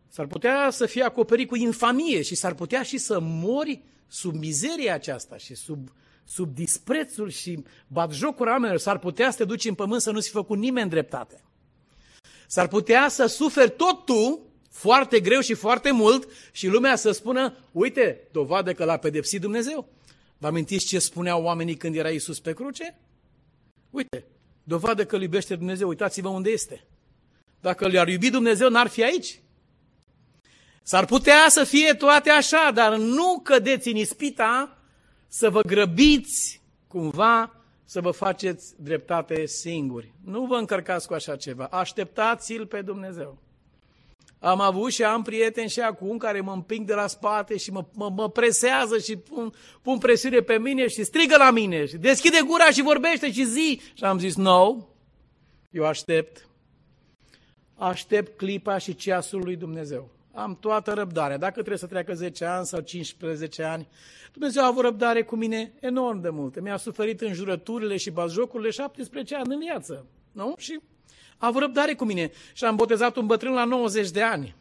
S-ar 0.07 0.27
putea 0.27 0.69
să 0.69 0.85
fie 0.85 1.03
acoperit 1.03 1.47
cu 1.47 1.55
infamie 1.55 2.21
și 2.21 2.35
s-ar 2.35 2.53
putea 2.53 2.83
și 2.83 2.97
să 2.97 3.19
mori 3.19 3.81
sub 4.07 4.35
mizeria 4.35 4.93
aceasta 4.93 5.37
și 5.37 5.55
sub, 5.55 5.91
sub 6.23 6.55
disprețul 6.55 7.29
și 7.29 7.63
batjocul 7.87 8.47
oamenilor. 8.47 8.79
S-ar 8.79 8.99
putea 8.99 9.31
să 9.31 9.37
te 9.37 9.45
duci 9.45 9.65
în 9.65 9.73
pământ 9.73 10.01
să 10.01 10.11
nu-ți 10.11 10.29
făcut 10.29 10.57
nimeni 10.57 10.89
dreptate. 10.89 11.43
S-ar 12.47 12.67
putea 12.67 13.07
să 13.07 13.25
suferi 13.25 13.71
tot 13.71 14.05
tu 14.05 14.39
foarte 14.75 15.19
greu 15.19 15.39
și 15.39 15.53
foarte 15.53 15.91
mult 15.91 16.27
și 16.51 16.67
lumea 16.67 16.95
să 16.95 17.11
spună, 17.11 17.57
uite, 17.71 18.27
dovadă 18.31 18.73
că 18.73 18.83
l-a 18.83 18.97
pedepsit 18.97 19.41
Dumnezeu. 19.41 19.87
Vă 20.37 20.47
amintiți 20.47 20.85
ce 20.85 20.99
spuneau 20.99 21.43
oamenii 21.43 21.75
când 21.75 21.95
era 21.95 22.09
Isus 22.09 22.39
pe 22.39 22.53
cruce? 22.53 22.97
Uite, 23.89 24.25
dovadă 24.63 25.05
că 25.05 25.15
îl 25.15 25.21
iubește 25.21 25.55
Dumnezeu, 25.55 25.87
uitați-vă 25.87 26.27
unde 26.27 26.49
este. 26.49 26.87
Dacă 27.61 27.87
l-ar 27.87 28.07
iubi 28.07 28.29
Dumnezeu, 28.29 28.69
n-ar 28.69 28.87
fi 28.87 29.03
aici. 29.03 29.39
S-ar 30.83 31.05
putea 31.05 31.45
să 31.47 31.63
fie 31.63 31.93
toate 31.93 32.29
așa, 32.29 32.71
dar 32.73 32.97
nu 32.97 33.39
cădeți 33.43 33.87
în 33.87 33.95
ispita 33.95 34.77
să 35.27 35.49
vă 35.49 35.61
grăbiți 35.61 36.61
cumva 36.87 37.55
să 37.85 38.01
vă 38.01 38.11
faceți 38.11 38.73
dreptate 38.77 39.45
singuri. 39.45 40.13
Nu 40.23 40.45
vă 40.45 40.55
încărcați 40.55 41.07
cu 41.07 41.13
așa 41.13 41.35
ceva. 41.35 41.65
Așteptați-l 41.65 42.65
pe 42.65 42.81
Dumnezeu. 42.81 43.44
Am 44.39 44.59
avut 44.59 44.91
și 44.91 45.03
am 45.03 45.21
prieteni 45.21 45.69
și 45.69 45.79
acum 45.79 46.17
care 46.17 46.41
mă 46.41 46.51
împing 46.51 46.85
de 46.85 46.93
la 46.93 47.07
spate 47.07 47.57
și 47.57 47.71
mă, 47.71 47.85
mă, 47.93 48.11
mă 48.15 48.29
presează 48.29 48.97
și 48.97 49.15
pun, 49.15 49.53
pun 49.81 49.97
presiune 49.97 50.39
pe 50.39 50.57
mine 50.57 50.87
și 50.87 51.03
strigă 51.03 51.35
la 51.37 51.51
mine 51.51 51.85
și 51.85 51.97
deschide 51.97 52.39
gura 52.45 52.69
și 52.69 52.81
vorbește 52.81 53.31
și 53.31 53.45
zi. 53.45 53.81
Și 53.93 54.03
am 54.03 54.19
zis, 54.19 54.35
no, 54.35 54.77
eu 55.71 55.85
aștept. 55.85 56.47
Aștept 57.75 58.37
clipa 58.37 58.77
și 58.77 58.95
ceasul 58.95 59.41
lui 59.43 59.55
Dumnezeu. 59.55 60.09
Am 60.33 60.57
toată 60.59 60.93
răbdarea. 60.93 61.37
Dacă 61.37 61.53
trebuie 61.53 61.77
să 61.77 61.87
treacă 61.87 62.13
10 62.13 62.45
ani 62.45 62.65
sau 62.65 62.79
15 62.79 63.63
ani, 63.63 63.87
Dumnezeu 64.31 64.63
a 64.63 64.67
avut 64.67 64.83
răbdare 64.83 65.23
cu 65.23 65.35
mine 65.35 65.73
enorm 65.79 66.21
de 66.21 66.29
multe. 66.29 66.61
Mi-a 66.61 66.77
suferit 66.77 67.21
în 67.21 67.33
jurăturile 67.33 67.97
și 67.97 68.09
bazjocurile 68.09 68.69
17 68.69 69.35
ani 69.35 69.53
în 69.53 69.59
viață. 69.59 70.05
Nu? 70.31 70.53
Și 70.57 70.79
a 71.45 71.47
avut 71.47 71.61
răbdare 71.61 71.93
cu 71.93 72.05
mine 72.05 72.31
și 72.53 72.63
am 72.63 72.75
botezat 72.75 73.15
un 73.15 73.25
bătrân 73.25 73.53
la 73.53 73.63
90 73.63 74.09
de 74.09 74.21
ani. 74.21 74.55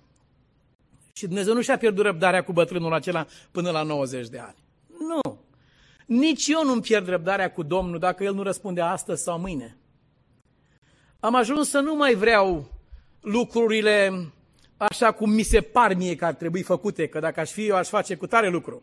Și 1.12 1.26
Dumnezeu 1.26 1.54
nu 1.54 1.60
și-a 1.60 1.76
pierdut 1.76 2.04
răbdarea 2.04 2.44
cu 2.44 2.52
bătrânul 2.52 2.92
acela 2.92 3.26
până 3.50 3.70
la 3.70 3.82
90 3.82 4.28
de 4.28 4.38
ani. 4.38 4.56
Nu. 4.98 5.38
Nici 6.06 6.48
eu 6.48 6.64
nu-mi 6.64 6.80
pierd 6.80 7.08
răbdarea 7.08 7.50
cu 7.50 7.62
Domnul 7.62 7.98
dacă 7.98 8.24
El 8.24 8.34
nu 8.34 8.42
răspunde 8.42 8.80
astăzi 8.80 9.22
sau 9.22 9.38
mâine. 9.38 9.76
Am 11.20 11.34
ajuns 11.34 11.68
să 11.68 11.78
nu 11.78 11.94
mai 11.94 12.14
vreau 12.14 12.70
lucrurile 13.20 14.12
așa 14.76 15.12
cum 15.12 15.30
mi 15.30 15.42
se 15.42 15.60
par 15.60 15.94
mie 15.94 16.16
că 16.16 16.24
ar 16.24 16.34
trebui 16.34 16.62
făcute, 16.62 17.06
că 17.06 17.18
dacă 17.18 17.40
aș 17.40 17.50
fi 17.50 17.66
eu 17.66 17.76
aș 17.76 17.88
face 17.88 18.14
cu 18.14 18.26
tare 18.26 18.48
lucru. 18.48 18.82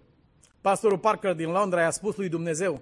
Pastorul 0.62 0.98
Parker 0.98 1.34
din 1.34 1.52
Londra 1.52 1.82
i-a 1.82 1.92
spus 1.92 2.16
lui 2.16 2.30
Dumnezeu, 2.30 2.82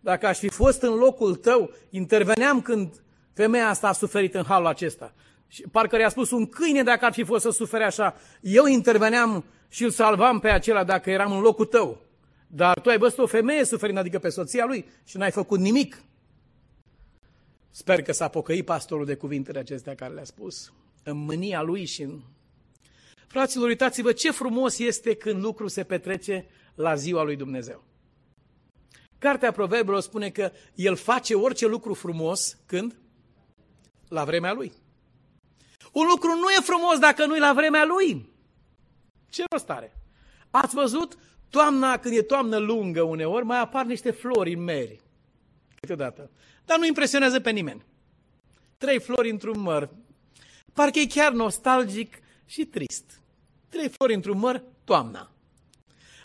dacă 0.00 0.26
aș 0.26 0.38
fi 0.38 0.48
fost 0.48 0.82
în 0.82 0.94
locul 0.94 1.34
tău, 1.34 1.70
interveneam 1.90 2.60
când 2.60 3.03
femeia 3.34 3.68
asta 3.68 3.88
a 3.88 3.92
suferit 3.92 4.34
în 4.34 4.44
halul 4.44 4.66
acesta. 4.66 5.14
Și 5.48 5.62
parcă 5.62 5.98
i-a 5.98 6.08
spus 6.08 6.30
un 6.30 6.46
câine 6.46 6.82
dacă 6.82 7.04
ar 7.04 7.12
fi 7.12 7.24
fost 7.24 7.42
să 7.42 7.50
sufere 7.50 7.84
așa. 7.84 8.16
Eu 8.40 8.66
interveneam 8.66 9.44
și 9.68 9.84
îl 9.84 9.90
salvam 9.90 10.38
pe 10.38 10.48
acela 10.48 10.84
dacă 10.84 11.10
eram 11.10 11.32
în 11.32 11.40
locul 11.40 11.64
tău. 11.64 12.00
Dar 12.46 12.80
tu 12.80 12.88
ai 12.88 12.98
văzut 12.98 13.18
o 13.18 13.26
femeie 13.26 13.64
suferind, 13.64 13.98
adică 13.98 14.18
pe 14.18 14.28
soția 14.28 14.64
lui, 14.64 14.88
și 15.04 15.16
n-ai 15.16 15.30
făcut 15.30 15.58
nimic. 15.58 16.02
Sper 17.70 18.02
că 18.02 18.12
s-a 18.12 18.28
pocăit 18.28 18.64
pastorul 18.64 19.04
de 19.04 19.14
cuvintele 19.14 19.58
acestea 19.58 19.94
care 19.94 20.14
le-a 20.14 20.24
spus. 20.24 20.72
În 21.02 21.16
mânia 21.16 21.62
lui 21.62 21.84
și 21.84 22.02
în... 22.02 22.20
Fraților, 23.26 23.68
uitați-vă 23.68 24.12
ce 24.12 24.30
frumos 24.30 24.78
este 24.78 25.14
când 25.14 25.42
lucru 25.42 25.68
se 25.68 25.84
petrece 25.84 26.46
la 26.74 26.94
ziua 26.94 27.22
lui 27.22 27.36
Dumnezeu. 27.36 27.84
Cartea 29.18 29.52
Proverbelor 29.52 30.00
spune 30.00 30.30
că 30.30 30.52
el 30.74 30.96
face 30.96 31.34
orice 31.34 31.66
lucru 31.66 31.94
frumos 31.94 32.58
când? 32.66 32.96
La 34.08 34.24
vremea 34.24 34.52
lui. 34.52 34.72
Un 35.92 36.06
lucru 36.10 36.28
nu 36.28 36.48
e 36.58 36.60
frumos 36.62 36.98
dacă 36.98 37.26
nu 37.26 37.36
e 37.36 37.38
la 37.38 37.52
vremea 37.52 37.84
lui. 37.84 38.32
Ce 39.28 39.44
rost 39.50 39.70
are? 39.70 39.96
Ați 40.50 40.74
văzut? 40.74 41.18
Toamna, 41.50 41.98
când 41.98 42.16
e 42.16 42.22
toamnă 42.22 42.56
lungă 42.56 43.02
uneori, 43.02 43.44
mai 43.44 43.58
apar 43.58 43.84
niște 43.84 44.10
flori 44.10 44.54
în 44.54 44.62
meri. 44.62 45.00
Câteodată. 45.80 46.30
Dar 46.64 46.78
nu 46.78 46.86
impresionează 46.86 47.40
pe 47.40 47.50
nimeni. 47.50 47.84
Trei 48.78 49.00
flori 49.00 49.30
într-un 49.30 49.60
măr. 49.60 49.88
Parcă 50.72 50.98
e 50.98 51.06
chiar 51.06 51.32
nostalgic 51.32 52.18
și 52.46 52.64
trist. 52.64 53.20
Trei 53.68 53.88
flori 53.88 54.14
într-un 54.14 54.38
măr, 54.38 54.62
toamna. 54.84 55.30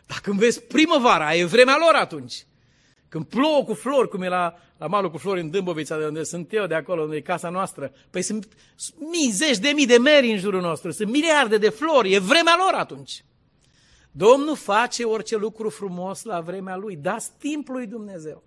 Dar 0.06 0.20
când 0.20 0.40
vezi 0.40 0.62
primăvara, 0.62 1.36
e 1.36 1.46
vremea 1.46 1.78
lor 1.78 1.94
atunci. 1.94 2.46
Când 3.10 3.26
plouă 3.26 3.64
cu 3.64 3.74
flori, 3.74 4.10
cum 4.10 4.22
e 4.22 4.28
la, 4.28 4.56
la 4.78 4.88
malul 4.88 5.12
cu 5.12 5.18
flori 5.18 5.40
în 5.40 5.50
Dâmbovița, 5.50 5.98
de 5.98 6.06
unde 6.06 6.24
sunt 6.24 6.54
eu, 6.54 6.66
de 6.66 6.76
acolo, 6.76 7.02
unde 7.02 7.16
e 7.16 7.22
casa 7.22 7.50
noastră, 7.50 7.92
păi 8.10 8.22
sunt 8.22 8.48
mii, 9.12 9.32
zeci 9.32 9.58
de 9.58 9.70
mii 9.70 9.86
de 9.86 9.98
meri 9.98 10.32
în 10.32 10.38
jurul 10.38 10.62
nostru, 10.62 10.92
sunt 10.92 11.10
miliarde 11.12 11.58
de 11.58 11.70
flori, 11.70 12.14
e 12.14 12.20
vremea 12.20 12.56
lor 12.58 12.74
atunci. 12.74 13.24
Domnul 14.12 14.56
face 14.56 15.04
orice 15.04 15.38
lucru 15.38 15.70
frumos 15.70 16.24
la 16.24 16.40
vremea 16.40 16.76
lui, 16.76 16.96
dați 16.96 17.32
timp 17.38 17.68
lui 17.68 17.88
Dumnezeu. 17.88 18.44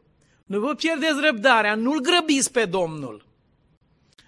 Nu 0.47 0.61
vă 0.61 0.75
pierdeți 0.75 1.21
răbdarea, 1.25 1.75
nu-L 1.75 2.01
grăbiți 2.01 2.53
pe 2.53 2.65
Domnul. 2.65 3.27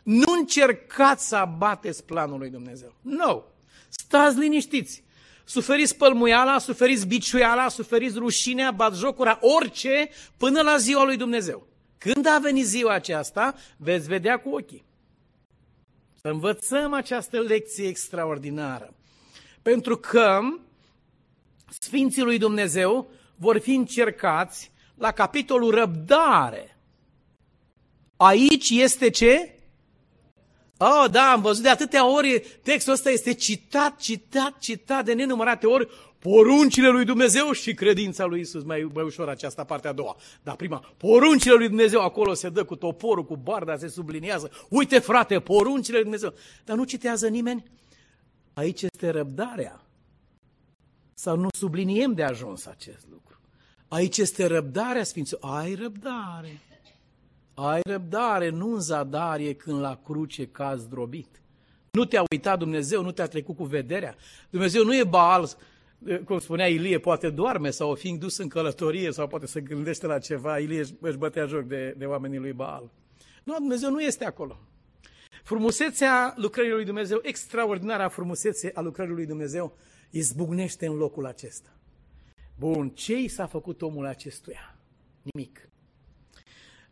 Nu 0.02 0.32
încercați 0.38 1.28
să 1.28 1.36
abateți 1.36 2.04
planul 2.04 2.38
lui 2.38 2.50
Dumnezeu. 2.50 2.94
Nu. 3.00 3.16
No. 3.16 3.42
Stați 3.88 4.38
liniștiți. 4.38 5.04
Suferiți 5.44 5.96
pălmuiala, 5.96 6.58
suferiți 6.58 7.06
biciuiala, 7.06 7.68
suferiți 7.68 8.18
rușinea, 8.18 8.70
batjocura, 8.70 9.38
orice, 9.40 10.08
până 10.36 10.60
la 10.60 10.76
ziua 10.76 11.04
lui 11.04 11.16
Dumnezeu. 11.16 11.66
Când 11.98 12.26
a 12.26 12.38
venit 12.42 12.66
ziua 12.66 12.92
aceasta, 12.92 13.54
veți 13.76 14.08
vedea 14.08 14.38
cu 14.38 14.48
ochii. 14.48 14.84
Să 16.20 16.28
învățăm 16.28 16.92
această 16.92 17.40
lecție 17.40 17.86
extraordinară. 17.86 18.94
Pentru 19.62 19.96
că 19.96 20.40
Sfinții 21.78 22.22
lui 22.22 22.38
Dumnezeu 22.38 23.10
vor 23.36 23.58
fi 23.58 23.74
încercați 23.74 24.72
la 24.94 25.12
capitolul 25.12 25.70
răbdare. 25.70 26.78
Aici 28.16 28.70
este 28.70 29.10
ce? 29.10 29.53
Oh, 30.86 31.10
da, 31.10 31.30
am 31.30 31.40
văzut 31.40 31.62
de 31.62 31.68
atâtea 31.68 32.12
ori, 32.14 32.44
textul 32.62 32.92
ăsta 32.92 33.10
este 33.10 33.34
citat, 33.34 33.96
citat, 33.96 34.58
citat 34.58 35.04
de 35.04 35.12
nenumărate 35.12 35.66
ori, 35.66 35.88
poruncile 36.18 36.88
lui 36.88 37.04
Dumnezeu 37.04 37.52
și 37.52 37.74
credința 37.74 38.24
lui 38.24 38.40
Isus, 38.40 38.64
mai, 38.64 38.90
mai 38.94 39.04
ușor 39.04 39.28
aceasta 39.28 39.64
partea 39.64 39.90
a 39.90 39.92
doua. 39.92 40.16
Dar 40.42 40.56
prima, 40.56 40.94
poruncile 40.96 41.54
lui 41.54 41.68
Dumnezeu, 41.68 42.00
acolo 42.00 42.34
se 42.34 42.48
dă 42.48 42.64
cu 42.64 42.76
toporul, 42.76 43.24
cu 43.24 43.36
barda, 43.36 43.76
se 43.76 43.88
subliniază. 43.88 44.50
Uite 44.68 44.98
frate, 44.98 45.40
poruncile 45.40 45.94
lui 45.94 46.02
Dumnezeu. 46.02 46.34
Dar 46.64 46.76
nu 46.76 46.84
citează 46.84 47.28
nimeni? 47.28 47.64
Aici 48.54 48.82
este 48.82 49.10
răbdarea. 49.10 49.86
Sau 51.14 51.36
nu 51.36 51.48
subliniem 51.58 52.12
de 52.12 52.22
ajuns 52.22 52.66
acest 52.66 53.06
lucru. 53.10 53.40
Aici 53.88 54.18
este 54.18 54.46
răbdarea 54.46 55.04
Sfinților. 55.04 55.40
Ai 55.44 55.74
răbdare. 55.74 56.60
Ai 57.54 57.80
răbdare, 57.84 58.48
nu 58.48 58.72
în 58.72 58.80
zadarie 58.80 59.54
când 59.54 59.80
la 59.80 60.00
cruce 60.04 60.46
caz 60.46 60.86
drobit. 60.86 61.42
Nu 61.90 62.04
te-a 62.04 62.22
uitat 62.30 62.58
Dumnezeu, 62.58 63.02
nu 63.02 63.12
te-a 63.12 63.26
trecut 63.26 63.56
cu 63.56 63.64
vederea. 63.64 64.16
Dumnezeu 64.50 64.84
nu 64.84 64.96
e 64.96 65.04
Baal, 65.04 65.56
cum 66.24 66.38
spunea 66.38 66.68
Ilie, 66.68 66.98
poate 66.98 67.30
doarme 67.30 67.70
sau 67.70 67.90
o 67.90 67.94
fiind 67.94 68.20
dus 68.20 68.36
în 68.36 68.48
călătorie 68.48 69.12
sau 69.12 69.26
poate 69.26 69.46
să 69.46 69.60
gândește 69.60 70.06
la 70.06 70.18
ceva. 70.18 70.58
Ilie 70.58 70.84
își 71.00 71.16
bătea 71.16 71.46
joc 71.46 71.62
de, 71.62 71.94
de 71.98 72.04
oamenii 72.04 72.38
lui 72.38 72.52
Baal. 72.52 72.90
Nu, 73.44 73.54
Dumnezeu 73.54 73.90
nu 73.90 74.00
este 74.00 74.24
acolo. 74.24 74.58
Frumusețea 75.44 76.34
lucrării 76.36 76.70
lui 76.70 76.84
Dumnezeu, 76.84 77.18
extraordinara 77.22 78.08
frumusețe 78.08 78.70
a 78.74 78.80
lucrării 78.80 79.14
lui 79.14 79.26
Dumnezeu, 79.26 79.76
izbucnește 80.10 80.86
în 80.86 80.96
locul 80.96 81.26
acesta. 81.26 81.68
Bun, 82.58 82.88
ce 82.88 83.18
i 83.18 83.28
s-a 83.28 83.46
făcut 83.46 83.82
omul 83.82 84.06
acestuia? 84.06 84.76
Nimic. 85.22 85.68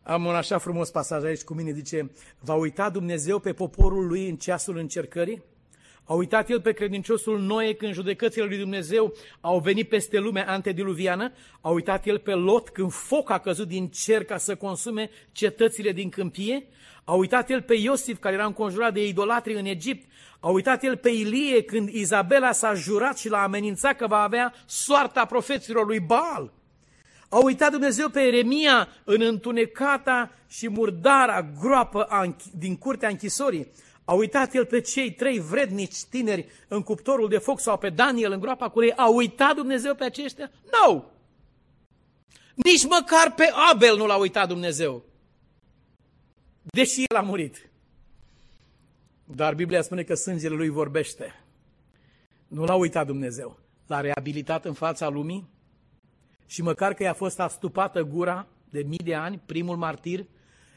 Am 0.03 0.25
un 0.25 0.35
așa 0.35 0.57
frumos 0.57 0.89
pasaj 0.89 1.23
aici 1.23 1.41
cu 1.41 1.53
mine, 1.53 1.71
zice, 1.71 2.11
va 2.39 2.53
uita 2.53 2.89
Dumnezeu 2.89 3.39
pe 3.39 3.53
poporul 3.53 4.07
lui 4.07 4.29
în 4.29 4.35
ceasul 4.35 4.77
încercării? 4.77 5.43
A 6.03 6.13
uitat 6.13 6.49
el 6.49 6.61
pe 6.61 6.71
credinciosul 6.71 7.39
Noe 7.39 7.73
când 7.73 7.93
judecățile 7.93 8.45
lui 8.45 8.57
Dumnezeu 8.57 9.13
au 9.41 9.59
venit 9.59 9.89
peste 9.89 10.19
lumea 10.19 10.45
antediluviană? 10.47 11.31
A 11.61 11.69
uitat 11.69 12.05
el 12.05 12.19
pe 12.19 12.33
Lot 12.33 12.69
când 12.69 12.91
foc 12.91 13.29
a 13.29 13.39
căzut 13.39 13.67
din 13.67 13.87
cer 13.87 14.23
ca 14.23 14.37
să 14.37 14.55
consume 14.55 15.09
cetățile 15.31 15.91
din 15.91 16.09
câmpie? 16.09 16.67
A 17.03 17.13
uitat 17.13 17.49
el 17.49 17.61
pe 17.61 17.73
Iosif 17.73 18.19
care 18.19 18.35
era 18.35 18.45
înconjurat 18.45 18.93
de 18.93 19.07
idolatri 19.07 19.53
în 19.53 19.65
Egipt? 19.65 20.11
A 20.39 20.49
uitat 20.49 20.83
el 20.83 20.97
pe 20.97 21.09
Ilie 21.09 21.63
când 21.63 21.89
Izabela 21.89 22.51
s-a 22.51 22.73
jurat 22.73 23.17
și 23.17 23.29
l-a 23.29 23.41
amenințat 23.41 23.95
că 23.95 24.07
va 24.07 24.21
avea 24.21 24.53
soarta 24.65 25.25
profeților 25.25 25.85
lui 25.85 25.99
Baal? 25.99 26.51
A 27.33 27.43
uitat 27.43 27.71
Dumnezeu 27.71 28.09
pe 28.09 28.19
Eremia 28.19 28.87
în 29.03 29.21
întunecata 29.21 30.31
și 30.47 30.69
murdara 30.69 31.41
groapă 31.59 32.07
din 32.57 32.77
curtea 32.77 33.09
închisorii. 33.09 33.71
A 34.05 34.13
uitat 34.13 34.53
el 34.53 34.65
pe 34.65 34.81
cei 34.81 35.11
trei 35.11 35.39
vrednici 35.39 36.03
tineri 36.03 36.47
în 36.67 36.81
cuptorul 36.81 37.29
de 37.29 37.37
foc 37.37 37.59
sau 37.59 37.77
pe 37.77 37.89
Daniel 37.89 38.31
în 38.31 38.39
groapa 38.39 38.69
cu 38.69 38.83
ei. 38.83 38.93
A 38.95 39.07
uitat 39.07 39.55
Dumnezeu 39.55 39.95
pe 39.95 40.03
aceștia? 40.03 40.51
Nu! 40.63 40.93
No! 40.93 41.03
Nici 42.55 42.85
măcar 42.85 43.33
pe 43.35 43.49
Abel 43.71 43.97
nu 43.97 44.05
l-a 44.05 44.17
uitat 44.17 44.47
Dumnezeu. 44.47 45.03
Deși 46.61 47.03
el 47.11 47.17
a 47.17 47.21
murit. 47.21 47.69
Dar 49.25 49.55
Biblia 49.55 49.81
spune 49.81 50.03
că 50.03 50.13
sângele 50.13 50.55
lui 50.55 50.69
vorbește. 50.69 51.43
Nu 52.47 52.63
l-a 52.63 52.75
uitat 52.75 53.05
Dumnezeu. 53.05 53.59
L-a 53.87 54.01
reabilitat 54.01 54.65
în 54.65 54.73
fața 54.73 55.09
lumii 55.09 55.52
și 56.53 56.61
măcar 56.61 56.93
că 56.93 57.03
i-a 57.03 57.13
fost 57.13 57.39
astupată 57.39 58.03
gura 58.03 58.47
de 58.69 58.83
mii 58.83 59.03
de 59.03 59.15
ani, 59.15 59.41
primul 59.45 59.75
martir, 59.75 60.25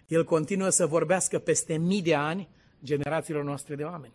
el 0.06 0.24
continuă 0.24 0.68
să 0.68 0.86
vorbească 0.86 1.38
peste 1.38 1.76
mii 1.76 2.02
de 2.02 2.14
ani 2.14 2.48
generațiilor 2.84 3.44
noastre 3.44 3.74
de 3.74 3.82
oameni. 3.82 4.12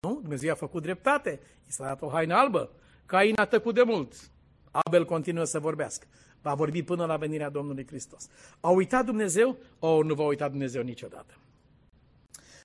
Nu? 0.00 0.18
Dumnezeu 0.20 0.50
a 0.50 0.54
făcut 0.54 0.82
dreptate. 0.82 1.40
I 1.66 1.72
s-a 1.72 1.84
dat 1.84 2.02
o 2.02 2.08
haină 2.08 2.34
albă. 2.34 2.70
Cain 3.06 3.32
a 3.36 3.44
tăcut 3.44 3.74
de 3.74 3.82
mult. 3.82 4.30
Abel 4.70 5.04
continuă 5.04 5.44
să 5.44 5.58
vorbească. 5.58 6.06
Va 6.42 6.54
vorbi 6.54 6.82
până 6.82 7.04
la 7.04 7.16
venirea 7.16 7.50
Domnului 7.50 7.86
Hristos. 7.86 8.28
A 8.60 8.70
uitat 8.70 9.04
Dumnezeu? 9.04 9.56
O, 9.78 9.88
oh, 9.88 10.04
nu 10.04 10.14
va 10.14 10.24
uita 10.24 10.48
Dumnezeu 10.48 10.82
niciodată. 10.82 11.34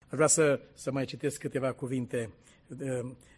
Aș 0.02 0.16
vrea 0.16 0.28
să, 0.28 0.60
să 0.74 0.92
mai 0.92 1.06
citesc 1.06 1.40
câteva 1.40 1.72
cuvinte. 1.72 2.30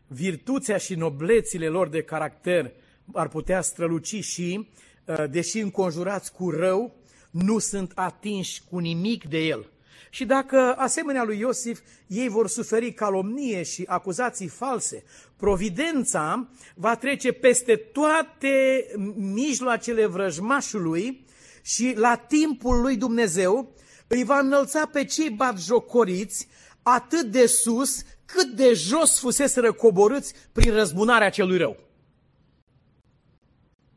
Virtuțea 0.07 0.77
și 0.77 0.95
noblețile 0.95 1.67
lor 1.67 1.87
de 1.87 2.01
caracter 2.01 2.71
ar 3.13 3.27
putea 3.27 3.61
străluci 3.61 4.23
și, 4.23 4.69
uh, 5.05 5.23
deși 5.29 5.59
înconjurați 5.59 6.31
cu 6.31 6.49
rău, 6.49 6.95
nu 7.31 7.59
sunt 7.59 7.91
atinși 7.95 8.61
cu 8.69 8.77
nimic 8.77 9.23
de 9.23 9.37
el. 9.37 9.69
Și 10.09 10.25
dacă, 10.25 10.75
asemenea 10.77 11.23
lui 11.23 11.39
Iosif, 11.39 11.79
ei 12.07 12.27
vor 12.27 12.47
suferi 12.47 12.93
calomnie 12.93 13.63
și 13.63 13.83
acuzații 13.87 14.47
false, 14.47 15.03
providența 15.37 16.49
va 16.75 16.95
trece 16.95 17.31
peste 17.31 17.75
toate 17.75 18.85
mijloacele 19.15 20.05
vrăjmașului 20.05 21.25
și 21.61 21.93
la 21.97 22.15
timpul 22.15 22.81
lui 22.81 22.95
Dumnezeu 22.95 23.73
îi 24.07 24.23
va 24.23 24.39
înălța 24.39 24.85
pe 24.85 25.05
cei 25.05 25.29
batjocoriți 25.29 26.47
atât 26.83 27.25
de 27.25 27.45
sus 27.45 28.03
cât 28.25 28.47
de 28.47 28.73
jos 28.73 29.19
fuseseră 29.19 29.73
coborâți 29.73 30.33
prin 30.51 30.73
răzbunarea 30.73 31.29
celui 31.29 31.57
rău. 31.57 31.84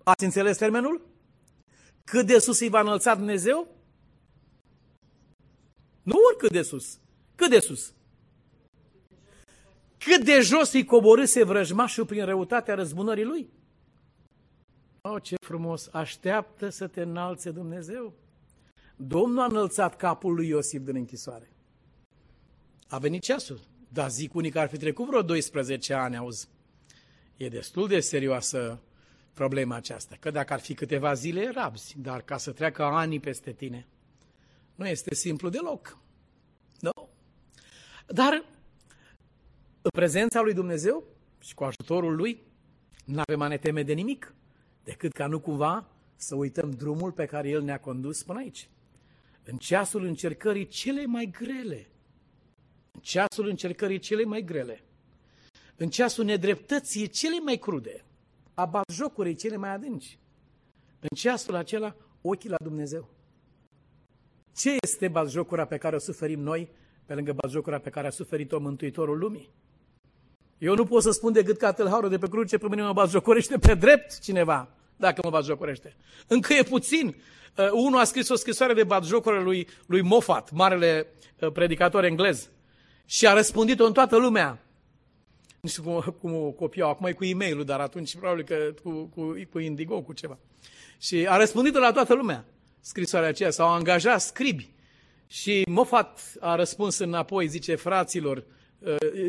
Ați 0.09 0.25
înțeles 0.25 0.57
termenul? 0.57 1.07
Cât 2.05 2.27
de 2.27 2.39
sus 2.39 2.61
îi 2.61 2.69
va 2.69 2.81
înălța 2.81 3.15
Dumnezeu? 3.15 3.69
Nu 6.03 6.17
oricât 6.29 6.51
de 6.51 6.63
sus. 6.63 6.99
Cât 7.35 7.51
de 7.51 7.59
sus? 7.59 7.93
Cât 9.99 10.25
de 10.25 10.41
jos 10.41 10.73
îi 10.73 10.85
coborâse 10.85 11.45
vrăjmașul 11.45 12.07
prin 12.07 12.25
răutatea 12.25 12.75
răzbunării 12.75 13.25
lui? 13.25 13.51
Oh, 15.01 15.23
ce 15.23 15.35
frumos! 15.41 15.89
Așteaptă 15.93 16.69
să 16.69 16.87
te 16.87 17.01
înalțe 17.01 17.51
Dumnezeu. 17.51 18.15
Domnul 18.97 19.41
a 19.41 19.45
înălțat 19.45 19.97
capul 19.97 20.35
lui 20.35 20.49
Iosif 20.49 20.83
din 20.83 20.97
închisoare. 20.97 21.51
A 22.89 22.99
venit 22.99 23.23
ceasul. 23.23 23.61
Dar 23.89 24.11
zic 24.11 24.35
unii 24.35 24.51
că 24.51 24.59
ar 24.59 24.69
fi 24.69 24.77
trecut 24.77 25.07
vreo 25.07 25.23
12 25.23 25.95
ani, 25.95 26.17
auzi. 26.17 26.49
E 27.37 27.49
destul 27.49 27.89
de 27.89 28.01
serioasă 28.01 28.83
problema 29.39 29.75
aceasta. 29.75 30.17
Că 30.21 30.31
dacă 30.31 30.53
ar 30.53 30.61
fi 30.61 30.75
câteva 30.75 31.15
zile, 31.15 31.51
rabzi, 31.55 31.95
dar 31.99 32.23
ca 32.23 32.37
să 32.37 32.53
treacă 32.53 32.83
ani 32.83 33.21
peste 33.21 33.53
tine, 33.53 33.87
nu 34.75 34.87
este 34.87 35.15
simplu 35.15 35.49
deloc. 35.49 35.99
Nu? 36.81 37.09
Dar 38.07 38.45
în 39.83 39.91
prezența 39.95 40.41
lui 40.41 40.55
Dumnezeu 40.55 41.05
și 41.41 41.55
cu 41.55 41.65
ajutorul 41.65 42.17
lui, 42.17 42.43
nu 43.05 43.21
avem 43.27 43.41
a 43.41 43.49
ne 43.49 43.57
teme 43.57 43.83
de 43.83 43.93
nimic, 43.93 44.35
decât 44.85 45.13
ca 45.13 45.27
nu 45.27 45.41
cumva 45.41 45.89
să 46.17 46.35
uităm 46.35 46.71
drumul 46.71 47.13
pe 47.13 47.27
care 47.27 47.49
El 47.49 47.63
ne-a 47.63 47.81
condus 47.81 48.23
până 48.23 48.39
aici. 48.39 48.69
În 49.45 49.57
ceasul 49.57 50.05
încercării 50.05 50.67
cele 50.67 51.07
mai 51.07 51.27
grele, 51.27 51.91
în 52.93 53.01
ceasul 53.01 53.49
încercării 53.49 53.99
cele 53.99 54.25
mai 54.25 54.43
grele, 54.43 54.83
în 55.77 55.89
ceasul 55.89 56.25
nedreptății 56.25 57.09
cele 57.09 57.39
mai 57.39 57.57
crude, 57.57 58.03
a 58.59 58.81
jocurii 58.93 59.35
cele 59.35 59.57
mai 59.57 59.71
adânci, 59.71 60.19
în 61.01 61.09
ceasul 61.17 61.55
acela 61.55 61.95
ochii 62.23 62.51
la 62.51 62.57
Dumnezeu. 62.63 63.09
Ce 64.57 64.77
este 64.83 65.09
batjocura 65.09 65.65
pe 65.65 65.77
care 65.77 65.97
o 65.97 65.99
suferim 65.99 66.41
noi, 66.41 66.71
pe 67.07 67.15
lângă 67.15 67.33
batjocura 67.33 67.79
pe 67.79 67.91
care 67.91 68.07
a 68.07 68.11
suferit-o 68.11 68.59
Mântuitorul 68.59 69.19
lumii? 69.19 69.51
Eu 70.59 70.75
nu 70.75 70.85
pot 70.85 71.03
să 71.03 71.11
spun 71.11 71.33
decât 71.33 71.59
că 71.59 71.73
tâlharul 71.73 72.09
de 72.09 72.19
pe 72.19 72.29
cruce 72.29 72.59
pe 72.59 72.69
mine 72.69 72.83
mă 72.83 72.93
batjocorește 72.93 73.59
pe 73.59 73.75
drept 73.75 74.19
cineva, 74.19 74.69
dacă 74.97 75.21
mă 75.25 75.31
batjocorește. 75.31 75.97
Încă 76.27 76.53
e 76.53 76.63
puțin. 76.63 77.17
Uh, 77.57 77.71
unul 77.73 77.99
a 77.99 78.05
scris 78.05 78.29
o 78.29 78.35
scrisoare 78.35 78.75
de 78.75 78.85
batjocură 78.85 79.41
lui, 79.41 79.69
lui 79.87 80.03
Moffat, 80.03 80.51
marele 80.51 81.07
uh, 81.41 81.53
predicator 81.53 82.05
englez, 82.05 82.51
și 83.05 83.27
a 83.27 83.33
răspundit-o 83.33 83.85
în 83.85 83.93
toată 83.93 84.17
lumea. 84.17 84.63
Nu 85.61 85.69
știu 85.69 85.83
cum, 85.83 86.17
cum 86.21 86.35
o 86.35 86.51
copiau, 86.51 86.91
acum 86.91 87.07
e 87.07 87.13
cu 87.13 87.25
e 87.25 87.35
mail 87.35 87.65
dar 87.65 87.81
atunci 87.81 88.17
probabil 88.17 88.45
că 88.45 88.75
cu, 88.83 88.91
cu, 89.15 89.37
cu 89.51 89.59
Indigo, 89.59 90.01
cu 90.03 90.13
ceva. 90.13 90.39
Și 90.99 91.27
a 91.29 91.37
răspundit-o 91.37 91.79
la 91.79 91.93
toată 91.93 92.15
lumea, 92.15 92.45
scrisoarea 92.81 93.29
aceea, 93.29 93.51
s-au 93.51 93.69
angajat 93.69 94.21
scribi. 94.21 94.71
Și 95.27 95.63
Moffat 95.69 96.21
a 96.41 96.55
răspuns 96.55 96.99
înapoi, 96.99 97.49
zice, 97.49 97.75
fraților, 97.75 98.37
uh, 98.37 98.45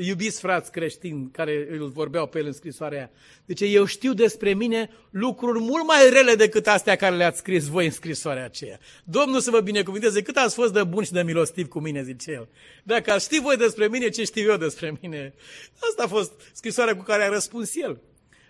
iubiți 0.02 0.40
frați 0.40 0.72
creștini 0.72 1.30
care 1.32 1.68
îl 1.72 1.88
vorbeau 1.88 2.28
pe 2.28 2.40
el 2.40 2.46
în 2.46 2.54
scrisoarea 2.54 2.98
aia. 2.98 3.10
Deci 3.46 3.62
eu 3.62 3.86
știu 3.86 4.14
despre 4.14 4.54
mine 4.54 4.90
lucruri 5.10 5.60
mult 5.60 5.86
mai 5.86 6.10
rele 6.10 6.36
decât 6.36 6.68
astea 6.68 6.96
care 6.96 7.16
le-ați 7.16 7.38
scris 7.38 7.68
voi 7.68 7.86
în 7.86 7.92
scrisoarea 7.92 8.44
aceea. 8.44 8.80
Domnul 9.04 9.40
să 9.40 9.52
vă 9.52 9.60
binecuvinteze 9.60 10.22
cât 10.22 10.38
ați 10.38 10.56
fost 10.56 10.74
de 10.74 10.84
bun 10.84 11.04
și 11.04 11.12
de 11.12 11.22
milostiv 11.22 11.68
cu 11.68 11.80
mine, 11.80 12.04
zice 12.04 12.32
el. 12.32 12.48
Dacă 12.84 13.12
ați 13.12 13.26
ști 13.26 13.40
voi 13.40 13.58
despre 13.58 13.88
mine, 13.88 14.10
ce 14.10 14.24
știu 14.24 14.52
eu 14.52 14.58
despre 14.58 14.98
mine? 15.02 15.34
Asta 15.90 16.04
a 16.04 16.08
fost 16.08 16.32
scrisoarea 16.54 16.96
cu 16.96 17.04
care 17.04 17.24
a 17.24 17.30
răspuns 17.30 17.76
el. 17.76 18.02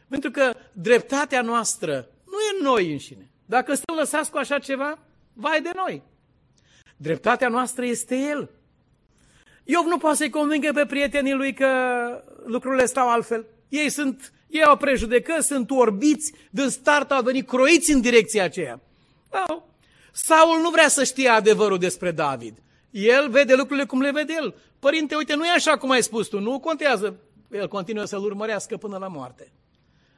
Pentru 0.09 0.31
că 0.31 0.53
dreptatea 0.73 1.41
noastră 1.41 2.07
nu 2.25 2.37
e 2.39 2.63
noi 2.63 2.91
înșine. 2.91 3.31
Dacă 3.45 3.73
stăm 3.73 3.95
lăsați 3.95 4.31
cu 4.31 4.37
așa 4.37 4.59
ceva, 4.59 4.99
vai 5.33 5.61
de 5.61 5.69
noi. 5.75 6.03
Dreptatea 6.97 7.47
noastră 7.47 7.85
este 7.85 8.15
El. 8.15 8.49
Iov 9.71 9.85
nu 9.85 9.97
poate 9.97 10.17
să-i 10.17 10.29
convingă 10.29 10.71
pe 10.73 10.85
prietenii 10.85 11.33
lui 11.33 11.53
că 11.53 11.67
lucrurile 12.45 12.85
stau 12.85 13.09
altfel. 13.09 13.45
Ei 13.69 13.89
sunt, 13.89 14.33
ei 14.47 14.63
au 14.63 14.77
prejudecă, 14.77 15.35
sunt 15.39 15.71
orbiți, 15.71 16.33
din 16.51 16.69
start 16.69 17.11
au 17.11 17.21
venit 17.21 17.47
croiți 17.47 17.91
în 17.91 18.01
direcția 18.01 18.43
aceea. 18.43 18.79
No. 19.31 19.63
Saul 20.11 20.61
nu 20.61 20.69
vrea 20.69 20.87
să 20.87 21.03
știe 21.03 21.29
adevărul 21.29 21.77
despre 21.77 22.11
David. 22.11 22.57
El 22.89 23.29
vede 23.29 23.55
lucrurile 23.55 23.85
cum 23.85 24.01
le 24.01 24.11
vede 24.11 24.33
el. 24.37 24.55
Părinte, 24.79 25.15
uite, 25.15 25.35
nu 25.35 25.45
e 25.45 25.49
așa 25.49 25.77
cum 25.77 25.89
ai 25.89 26.03
spus 26.03 26.27
tu, 26.27 26.39
nu 26.39 26.59
contează. 26.59 27.19
El 27.51 27.67
continuă 27.67 28.05
să-l 28.05 28.23
urmărească 28.23 28.77
până 28.77 28.97
la 28.97 29.07
moarte. 29.07 29.51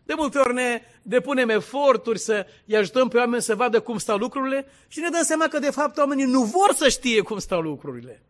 De 0.03 0.13
multe 0.17 0.37
ori 0.37 0.53
ne 0.53 0.81
depunem 1.01 1.49
eforturi 1.49 2.19
să 2.19 2.45
îi 2.67 2.75
ajutăm 2.75 3.07
pe 3.07 3.17
oameni 3.17 3.41
să 3.41 3.55
vadă 3.55 3.79
cum 3.79 3.97
stau 3.97 4.17
lucrurile 4.17 4.65
și 4.87 4.99
ne 4.99 5.09
dăm 5.09 5.23
seama 5.23 5.47
că 5.47 5.59
de 5.59 5.71
fapt 5.71 5.97
oamenii 5.97 6.25
nu 6.25 6.43
vor 6.43 6.73
să 6.75 6.89
știe 6.89 7.21
cum 7.21 7.39
stau 7.39 7.61
lucrurile. 7.61 8.23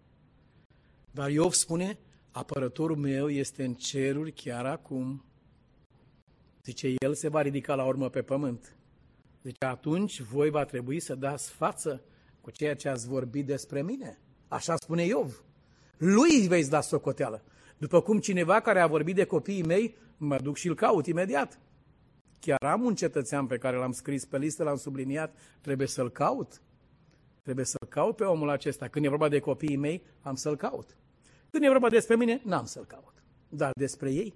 Dar 1.11 1.29
Iov 1.29 1.51
spune, 1.53 1.99
apărătorul 2.31 2.95
meu 2.95 3.29
este 3.29 3.63
în 3.63 3.73
ceruri 3.73 4.31
chiar 4.31 4.65
acum. 4.65 5.23
Zice, 6.63 6.93
el 6.97 7.13
se 7.13 7.27
va 7.27 7.41
ridica 7.41 7.75
la 7.75 7.85
urmă 7.85 8.09
pe 8.09 8.21
pământ. 8.21 8.75
Zice, 9.43 9.65
atunci 9.65 10.21
voi 10.21 10.49
va 10.49 10.65
trebui 10.65 10.99
să 10.99 11.15
dați 11.15 11.49
față 11.49 12.01
cu 12.41 12.51
ceea 12.51 12.75
ce 12.75 12.89
ați 12.89 13.07
vorbit 13.07 13.45
despre 13.45 13.81
mine. 13.81 14.19
Așa 14.47 14.75
spune 14.75 15.05
Iov. 15.05 15.43
Lui 15.97 16.39
îi 16.39 16.47
veți 16.47 16.69
da 16.69 16.81
socoteală. 16.81 17.43
După 17.77 18.01
cum 18.01 18.19
cineva 18.19 18.59
care 18.59 18.79
a 18.79 18.87
vorbit 18.87 19.15
de 19.15 19.25
copiii 19.25 19.63
mei, 19.63 19.95
mă 20.17 20.37
duc 20.37 20.55
și 20.55 20.67
îl 20.67 20.75
caut 20.75 21.05
imediat. 21.05 21.59
Chiar 22.39 22.71
am 22.71 22.83
un 22.83 22.95
cetățean 22.95 23.47
pe 23.47 23.57
care 23.57 23.77
l-am 23.77 23.91
scris 23.91 24.25
pe 24.25 24.37
listă, 24.37 24.63
l-am 24.63 24.77
subliniat, 24.77 25.37
trebuie 25.61 25.87
să-l 25.87 26.09
caut. 26.09 26.61
Trebuie 27.43 27.65
să-l 27.65 27.87
caut 27.87 28.15
pe 28.15 28.23
omul 28.23 28.49
acesta. 28.49 28.87
Când 28.87 29.05
e 29.05 29.09
vorba 29.09 29.29
de 29.29 29.39
copiii 29.39 29.75
mei, 29.75 30.03
am 30.21 30.35
să-l 30.35 30.55
caut. 30.55 30.97
Când 31.51 31.63
e 31.63 31.67
vorba 31.67 31.89
despre 31.89 32.15
mine, 32.15 32.41
n-am 32.43 32.65
să-l 32.65 32.85
caut. 32.85 33.13
Dar 33.49 33.71
despre 33.75 34.11
ei. 34.11 34.33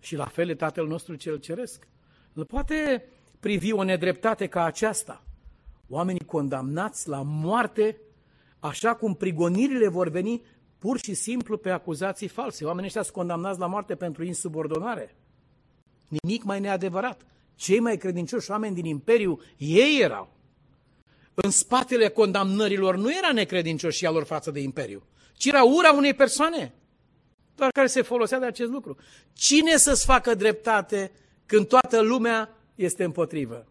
Și 0.00 0.16
la 0.16 0.26
fel 0.26 0.48
e 0.48 0.54
Tatăl 0.54 0.86
nostru 0.86 1.14
cel 1.14 1.36
Ceresc. 1.36 1.88
Nu 2.32 2.44
poate 2.44 3.08
privi 3.40 3.72
o 3.72 3.82
nedreptate 3.82 4.46
ca 4.46 4.64
aceasta. 4.64 5.24
Oamenii 5.88 6.24
condamnați 6.24 7.08
la 7.08 7.22
moarte, 7.22 8.00
așa 8.58 8.94
cum 8.94 9.14
prigonirile 9.14 9.88
vor 9.88 10.08
veni 10.08 10.42
pur 10.78 10.98
și 10.98 11.14
simplu 11.14 11.56
pe 11.56 11.70
acuzații 11.70 12.28
false. 12.28 12.64
Oamenii 12.64 12.86
ăștia 12.86 13.02
sunt 13.02 13.14
condamnați 13.14 13.58
la 13.58 13.66
moarte 13.66 13.94
pentru 13.94 14.24
insubordonare. 14.24 15.16
Nimic 16.08 16.42
mai 16.42 16.60
neadevărat. 16.60 17.26
Cei 17.54 17.80
mai 17.80 17.96
credincioși 17.96 18.50
oameni 18.50 18.74
din 18.74 18.84
Imperiu, 18.84 19.40
ei 19.56 20.00
erau. 20.00 20.32
În 21.34 21.50
spatele 21.50 22.08
condamnărilor 22.08 22.96
nu 22.96 23.12
era 23.12 23.32
necredincioșia 23.32 24.10
lor 24.10 24.24
față 24.24 24.50
de 24.50 24.60
Imperiu, 24.60 25.02
ci 25.42 25.46
era 25.46 25.62
ura 25.62 25.92
unei 25.92 26.14
persoane, 26.14 26.72
doar 27.54 27.70
care 27.70 27.86
se 27.86 28.02
folosea 28.02 28.38
de 28.38 28.46
acest 28.46 28.70
lucru. 28.70 28.96
Cine 29.32 29.76
să-ți 29.76 30.04
facă 30.04 30.34
dreptate 30.34 31.12
când 31.46 31.68
toată 31.68 32.00
lumea 32.00 32.56
este 32.74 33.04
împotrivă? 33.04 33.66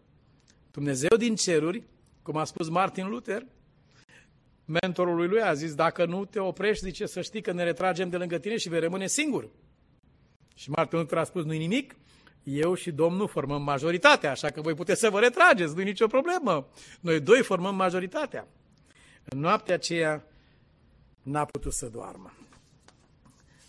Dumnezeu 0.70 1.16
din 1.16 1.34
ceruri, 1.34 1.82
cum 2.22 2.36
a 2.36 2.44
spus 2.44 2.68
Martin 2.68 3.08
Luther, 3.08 3.46
mentorul 4.64 5.16
lui 5.16 5.28
lui 5.28 5.42
a 5.42 5.52
zis, 5.54 5.74
dacă 5.74 6.04
nu 6.04 6.24
te 6.24 6.38
oprești, 6.38 6.84
zice, 6.84 7.06
să 7.06 7.20
știi 7.20 7.42
că 7.42 7.52
ne 7.52 7.64
retragem 7.64 8.08
de 8.08 8.16
lângă 8.16 8.38
tine 8.38 8.56
și 8.56 8.68
vei 8.68 8.80
rămâne 8.80 9.06
singur. 9.06 9.48
Și 10.54 10.70
Martin 10.70 10.98
Luther 10.98 11.18
a 11.18 11.24
spus, 11.24 11.44
nu-i 11.44 11.58
nimic, 11.58 11.94
eu 12.42 12.74
și 12.74 12.90
Domnul 12.90 13.28
formăm 13.28 13.62
majoritatea, 13.62 14.30
așa 14.30 14.50
că 14.50 14.60
voi 14.60 14.74
puteți 14.74 15.00
să 15.00 15.10
vă 15.10 15.20
retrageți, 15.20 15.74
nu-i 15.74 15.84
nicio 15.84 16.06
problemă. 16.06 16.68
Noi 17.00 17.20
doi 17.20 17.42
formăm 17.42 17.74
majoritatea. 17.74 18.48
În 19.24 19.40
noaptea 19.40 19.74
aceea 19.74 20.26
n-a 21.22 21.44
putut 21.44 21.72
să 21.72 21.86
doarmă. 21.86 22.32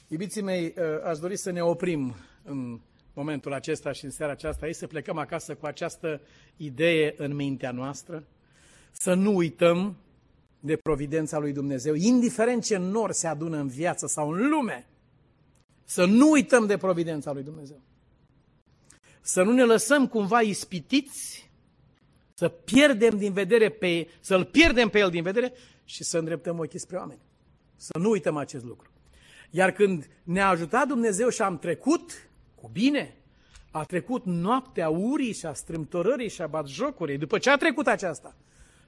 Iubiții 0.08 0.42
mei, 0.42 0.74
ă, 0.78 1.06
aș 1.06 1.18
dori 1.18 1.38
să 1.38 1.52
ne 1.52 1.62
oprim 1.62 2.16
în 2.44 2.80
momentul 3.14 3.54
acesta 3.54 3.92
și 3.92 4.06
în 4.06 4.12
seara 4.12 4.32
aceasta, 4.32 4.66
aici 4.66 4.76
să 4.76 4.88
plecăm 4.88 5.18
acasă 5.18 5.56
cu 5.56 5.66
această 5.66 6.22
idee 6.58 7.14
în 7.18 7.36
mintea 7.36 7.72
noastră, 7.72 8.24
să 8.92 9.14
nu 9.14 9.36
uităm 9.36 9.98
de 10.60 10.76
providența 10.76 11.40
lui 11.40 11.54
Dumnezeu, 11.54 11.94
indiferent 11.94 12.64
ce 12.64 12.78
nor 12.78 13.12
se 13.12 13.28
adună 13.28 13.58
în 13.58 13.68
viață 13.68 14.08
sau 14.08 14.30
în 14.30 14.50
lume, 14.50 14.88
să 15.84 16.06
nu 16.06 16.30
uităm 16.30 16.66
de 16.66 16.78
providența 16.78 17.32
lui 17.32 17.44
Dumnezeu. 17.44 17.82
Să 19.22 19.44
nu 19.44 19.52
ne 19.52 19.64
lăsăm 19.64 20.08
cumva 20.08 20.42
ispitiți, 20.42 21.52
să 22.34 22.50
pierdem 22.50 23.18
din 23.18 23.34
vedere 23.34 23.70
pe, 23.70 24.08
să-L 24.20 24.46
pierdem 24.46 24.90
pe 24.90 25.00
El 25.00 25.10
din 25.10 25.24
vedere 25.24 25.54
și 25.86 26.04
să 26.04 26.18
îndreptăm 26.18 26.60
ochii 26.60 26.80
spre 26.80 26.98
oameni. 26.98 27.20
Să 27.76 27.98
nu 27.98 28.10
uităm 28.10 28.38
acest 28.38 28.64
lucru. 28.64 28.90
Iar 29.50 29.72
când 29.72 30.10
ne-a 30.24 30.48
ajutat 30.48 30.88
Dumnezeu 30.88 31.30
și 31.30 31.42
am 31.42 31.60
trecut 31.60 32.30
cu 32.56 32.70
bine, 32.72 33.16
a 33.72 33.84
trecut 33.84 34.26
noaptea 34.26 34.90
urii 34.90 35.34
și 35.34 35.46
a 35.46 35.54
strâmtorării 35.54 36.30
și 36.30 36.42
a 36.42 36.48
batjocurii, 36.48 37.18
după 37.18 37.38
ce 37.38 37.50
a 37.50 37.58
trecut 37.58 37.88
aceasta, 37.88 38.36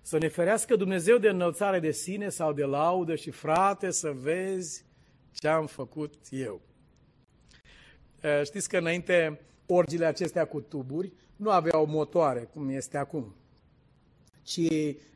să 0.02 0.17
ne 0.17 0.28
ferească 0.28 0.76
Dumnezeu 0.76 1.17
de 1.17 1.30
înălțare 1.30 1.80
de 1.80 1.91
sine 1.91 2.30
sau 2.30 2.54
de 2.54 2.63
laudă 2.63 3.15
și 3.15 3.32
frate, 3.32 3.91
să 3.91 4.12
vezi 4.12 4.86
Ce 5.32 5.48
am 5.48 5.65
făcut 5.65 6.13
eu? 6.30 6.62
Știți 8.43 8.69
că 8.69 8.78
înainte 8.78 9.41
orgile 9.65 10.06
acestea 10.06 10.45
cu 10.45 10.62
tuburi 10.62 11.13
nu 11.36 11.50
aveau 11.50 11.86
motoare, 11.86 12.50
cum 12.54 12.69
este 12.69 12.98
acum, 12.98 13.36
ci 14.45 14.67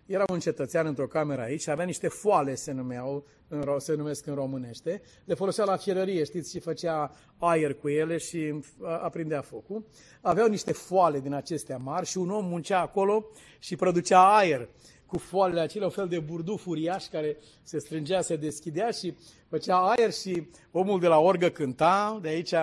era 0.05 0.23
un 0.31 0.39
cetățean 0.39 0.85
într-o 0.85 1.07
cameră 1.07 1.41
aici 1.41 1.61
și 1.61 1.69
avea 1.69 1.85
niște 1.85 2.07
foale, 2.07 2.55
se, 2.55 2.71
numeau, 2.71 3.25
în, 3.47 3.79
se 3.79 3.93
numesc 3.93 4.25
în 4.25 4.33
românește, 4.33 5.01
le 5.25 5.33
folosea 5.33 5.65
la 5.65 5.77
fierărie, 5.77 6.23
știți, 6.23 6.51
și 6.51 6.59
făcea 6.59 7.15
aer 7.37 7.73
cu 7.73 7.89
ele 7.89 8.17
și 8.17 8.59
aprindea 8.81 9.41
focul. 9.41 9.85
Aveau 10.21 10.47
niște 10.47 10.71
foale 10.71 11.19
din 11.19 11.33
acestea 11.33 11.77
mari 11.77 12.05
și 12.05 12.17
un 12.17 12.29
om 12.29 12.45
muncea 12.45 12.81
acolo 12.81 13.25
și 13.59 13.75
producea 13.75 14.35
aer 14.35 14.69
cu 15.05 15.17
foalele 15.17 15.59
acelea, 15.59 15.87
un 15.87 15.93
fel 15.93 16.07
de 16.07 16.19
burduf 16.19 16.65
uriaș 16.65 17.05
care 17.05 17.37
se 17.63 17.79
strângea, 17.79 18.21
se 18.21 18.35
deschidea 18.35 18.91
și 18.91 19.13
făcea 19.49 19.77
aer 19.77 20.11
și 20.11 20.47
omul 20.71 20.99
de 20.99 21.07
la 21.07 21.17
orgă 21.19 21.49
cânta 21.49 22.19
de 22.21 22.27
aici. 22.27 22.53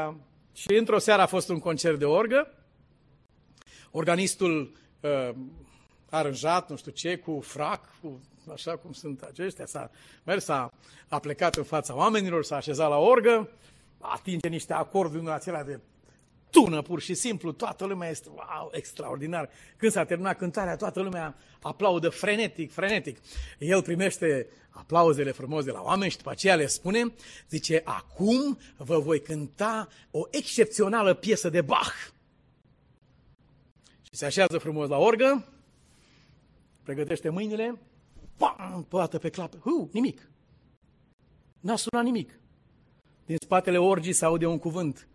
Și 0.52 0.74
într-o 0.74 0.98
seară 0.98 1.22
a 1.22 1.26
fost 1.26 1.48
un 1.48 1.58
concert 1.58 1.98
de 1.98 2.04
orgă. 2.04 2.52
Organistul 3.90 4.72
uh, 5.00 5.34
aranjat, 6.16 6.70
nu 6.70 6.76
știu 6.76 6.92
ce, 6.92 7.16
cu 7.16 7.40
frac, 7.40 7.88
cu 8.00 8.20
așa 8.52 8.76
cum 8.76 8.92
sunt 8.92 9.22
aceștia, 9.22 9.66
s-a 9.66 9.90
mers, 10.24 10.48
a, 10.48 10.72
a 11.08 11.18
plecat 11.18 11.54
în 11.54 11.64
fața 11.64 11.94
oamenilor, 11.94 12.44
s-a 12.44 12.56
așezat 12.56 12.88
la 12.88 12.96
orgă, 12.96 13.48
atinge 13.98 14.48
niște 14.48 14.72
acorduri 14.72 15.22
în 15.22 15.28
acelea 15.28 15.64
de 15.64 15.80
tună, 16.50 16.82
pur 16.82 17.00
și 17.00 17.14
simplu, 17.14 17.52
toată 17.52 17.84
lumea 17.84 18.10
este, 18.10 18.28
wow, 18.28 18.70
extraordinar. 18.72 19.50
Când 19.76 19.92
s-a 19.92 20.04
terminat 20.04 20.38
cântarea, 20.38 20.76
toată 20.76 21.00
lumea 21.00 21.36
aplaudă 21.62 22.08
frenetic, 22.08 22.72
frenetic. 22.72 23.18
El 23.58 23.82
primește 23.82 24.46
aplauzele 24.70 25.30
frumos 25.30 25.64
de 25.64 25.70
la 25.70 25.82
oameni 25.82 26.10
și 26.10 26.16
după 26.16 26.30
aceea 26.30 26.54
le 26.54 26.66
spune, 26.66 27.14
zice, 27.48 27.82
acum 27.84 28.58
vă 28.76 28.98
voi 28.98 29.20
cânta 29.20 29.88
o 30.10 30.20
excepțională 30.30 31.14
piesă 31.14 31.48
de 31.48 31.60
Bach. 31.60 31.94
Și 34.02 34.10
se 34.16 34.24
așează 34.24 34.58
frumos 34.58 34.88
la 34.88 34.96
orgă, 34.96 35.44
pregătește 36.86 37.28
mâinile, 37.28 37.78
pam, 38.36 38.86
poată 38.88 39.18
pe 39.18 39.28
clapă, 39.28 39.56
hu, 39.60 39.88
nimic. 39.92 40.30
N-a 41.60 41.76
sunat 41.76 42.04
nimic. 42.04 42.40
Din 43.24 43.36
spatele 43.40 43.78
orgii 43.78 44.12
se 44.12 44.24
aude 44.24 44.46
un 44.46 44.58
cuvânt. 44.58 45.08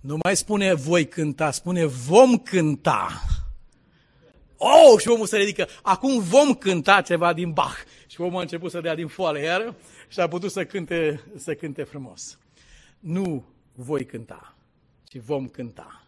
Nu 0.00 0.16
mai 0.24 0.36
spune 0.36 0.74
voi 0.74 1.08
cânta, 1.08 1.50
spune 1.50 1.84
vom 1.84 2.38
cânta. 2.38 3.08
Oh, 4.56 5.00
și 5.00 5.08
omul 5.08 5.26
se 5.26 5.36
ridică. 5.36 5.66
Acum 5.82 6.20
vom 6.20 6.54
cânta 6.54 7.00
ceva 7.00 7.32
din 7.32 7.52
Bach. 7.52 7.76
Și 8.06 8.20
omul 8.20 8.38
a 8.38 8.42
început 8.42 8.70
să 8.70 8.80
dea 8.80 8.94
din 8.94 9.06
foale 9.06 9.40
iar 9.40 9.74
și 10.08 10.20
a 10.20 10.28
putut 10.28 10.50
să 10.50 10.64
cânte, 10.64 11.22
să 11.36 11.54
cânte 11.54 11.82
frumos. 11.82 12.38
Nu 12.98 13.44
voi 13.74 14.06
cânta, 14.06 14.56
ci 15.04 15.16
vom 15.16 15.48
cânta. 15.48 16.06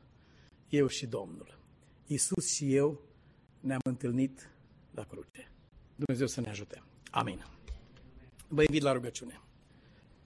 Eu 0.69 0.87
și 0.87 1.07
Domnul. 1.07 1.59
Iisus 2.07 2.55
și 2.55 2.75
eu 2.75 3.01
ne-am 3.61 3.81
întâlnit 3.85 4.54
la 4.95 5.05
cruce. 5.05 5.51
Dumnezeu 5.97 6.27
să 6.27 6.41
ne 6.41 6.49
ajute. 6.49 6.83
Amin. 7.11 7.45
Vă 8.49 8.63
invit 8.63 8.83
la 8.83 8.93
rugăciune. 8.93 9.41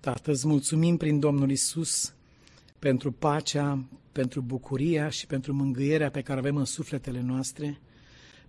Tată, 0.00 0.30
îți 0.30 0.46
mulțumim 0.46 0.96
prin 0.96 1.20
Domnul 1.20 1.50
Isus 1.50 2.14
pentru 2.78 3.12
pacea, 3.12 3.84
pentru 4.12 4.40
bucuria 4.40 5.08
și 5.08 5.26
pentru 5.26 5.52
mângâierea 5.52 6.10
pe 6.10 6.22
care 6.22 6.38
avem 6.38 6.56
în 6.56 6.64
sufletele 6.64 7.20
noastre, 7.20 7.80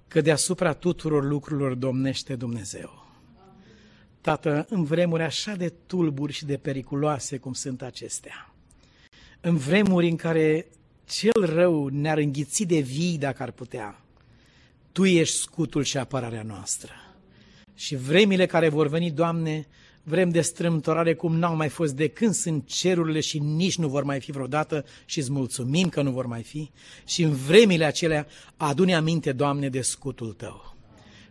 că 0.07 0.21
deasupra 0.21 0.73
tuturor 0.73 1.23
lucrurilor 1.23 1.73
domnește 1.73 2.35
Dumnezeu. 2.35 3.07
Tată, 4.21 4.65
în 4.69 4.83
vremuri 4.83 5.23
așa 5.23 5.55
de 5.55 5.73
tulburi 5.85 6.33
și 6.33 6.45
de 6.45 6.57
periculoase 6.57 7.37
cum 7.37 7.53
sunt 7.53 7.81
acestea, 7.81 8.53
în 9.41 9.57
vremuri 9.57 10.09
în 10.09 10.15
care 10.15 10.67
cel 11.05 11.45
rău 11.45 11.87
ne-ar 11.87 12.17
înghiți 12.17 12.63
de 12.63 12.79
vii 12.79 13.17
dacă 13.17 13.43
ar 13.43 13.51
putea, 13.51 14.01
tu 14.91 15.05
ești 15.05 15.35
scutul 15.35 15.83
și 15.83 15.97
apărarea 15.97 16.43
noastră. 16.43 16.91
Și 17.75 17.95
vremile 17.95 18.45
care 18.45 18.69
vor 18.69 18.87
veni, 18.87 19.11
Doamne, 19.11 19.67
vrem 20.03 20.29
de 20.29 20.41
strâmtorare 20.41 21.13
cum 21.13 21.35
n-au 21.35 21.55
mai 21.55 21.69
fost 21.69 21.93
de 21.93 22.07
când 22.07 22.33
sunt 22.33 22.67
cerurile 22.67 23.19
și 23.19 23.39
nici 23.39 23.77
nu 23.77 23.87
vor 23.87 24.03
mai 24.03 24.19
fi 24.19 24.31
vreodată 24.31 24.85
și 25.05 25.19
îți 25.19 25.31
mulțumim 25.31 25.89
că 25.89 26.01
nu 26.01 26.11
vor 26.11 26.25
mai 26.25 26.43
fi. 26.43 26.71
Și 27.05 27.23
în 27.23 27.33
vremile 27.33 27.85
acelea 27.85 28.27
adune 28.57 28.95
aminte, 28.95 29.31
Doamne, 29.31 29.69
de 29.69 29.81
scutul 29.81 30.33
Tău. 30.33 30.75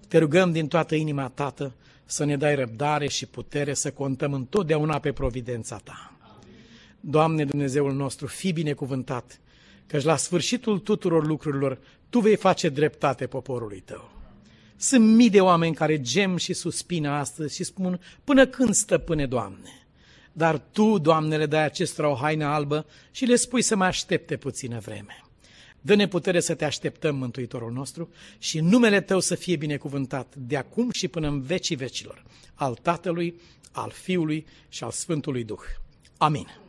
Te 0.08 0.18
rugăm 0.18 0.52
din 0.52 0.68
toată 0.68 0.94
inima, 0.94 1.28
Tată, 1.28 1.74
să 2.04 2.24
ne 2.24 2.36
dai 2.36 2.54
răbdare 2.54 3.08
și 3.08 3.26
putere 3.26 3.74
să 3.74 3.90
contăm 3.90 4.32
întotdeauna 4.32 4.98
pe 4.98 5.12
providența 5.12 5.76
Ta. 5.76 6.12
Doamne 7.00 7.44
Dumnezeul 7.44 7.92
nostru, 7.92 8.26
fi 8.26 8.52
binecuvântat, 8.52 9.40
căci 9.86 10.02
la 10.02 10.16
sfârșitul 10.16 10.78
tuturor 10.78 11.26
lucrurilor 11.26 11.78
Tu 12.10 12.20
vei 12.20 12.36
face 12.36 12.68
dreptate 12.68 13.26
poporului 13.26 13.80
Tău. 13.80 14.10
Sunt 14.76 15.14
mii 15.14 15.30
de 15.30 15.40
oameni 15.40 15.74
care 15.74 16.00
gem 16.00 16.36
și 16.36 16.52
suspină 16.52 17.10
astăzi 17.10 17.54
și 17.54 17.64
spun, 17.64 18.00
până 18.24 18.46
când 18.46 18.74
stăpâne, 18.74 19.26
Doamne? 19.26 19.86
Dar 20.32 20.58
Tu, 20.58 20.98
Doamne, 20.98 21.36
le 21.36 21.46
dai 21.46 21.64
acestora 21.64 22.08
o 22.08 22.14
haină 22.14 22.44
albă 22.44 22.86
și 23.10 23.24
le 23.24 23.36
spui 23.36 23.62
să 23.62 23.76
mai 23.76 23.88
aștepte 23.88 24.36
puțină 24.36 24.78
vreme. 24.78 25.22
Dă-ne 25.80 26.08
putere 26.08 26.40
să 26.40 26.54
te 26.54 26.64
așteptăm, 26.64 27.16
Mântuitorul 27.16 27.72
nostru, 27.72 28.10
și 28.38 28.60
numele 28.60 29.00
Tău 29.00 29.20
să 29.20 29.34
fie 29.34 29.56
binecuvântat 29.56 30.34
de 30.36 30.56
acum 30.56 30.90
și 30.90 31.08
până 31.08 31.28
în 31.28 31.42
vecii 31.42 31.76
vecilor, 31.76 32.24
al 32.54 32.74
Tatălui, 32.74 33.40
al 33.72 33.90
Fiului 33.90 34.46
și 34.68 34.84
al 34.84 34.90
Sfântului 34.90 35.44
Duh. 35.44 35.62
Amin. 36.16 36.67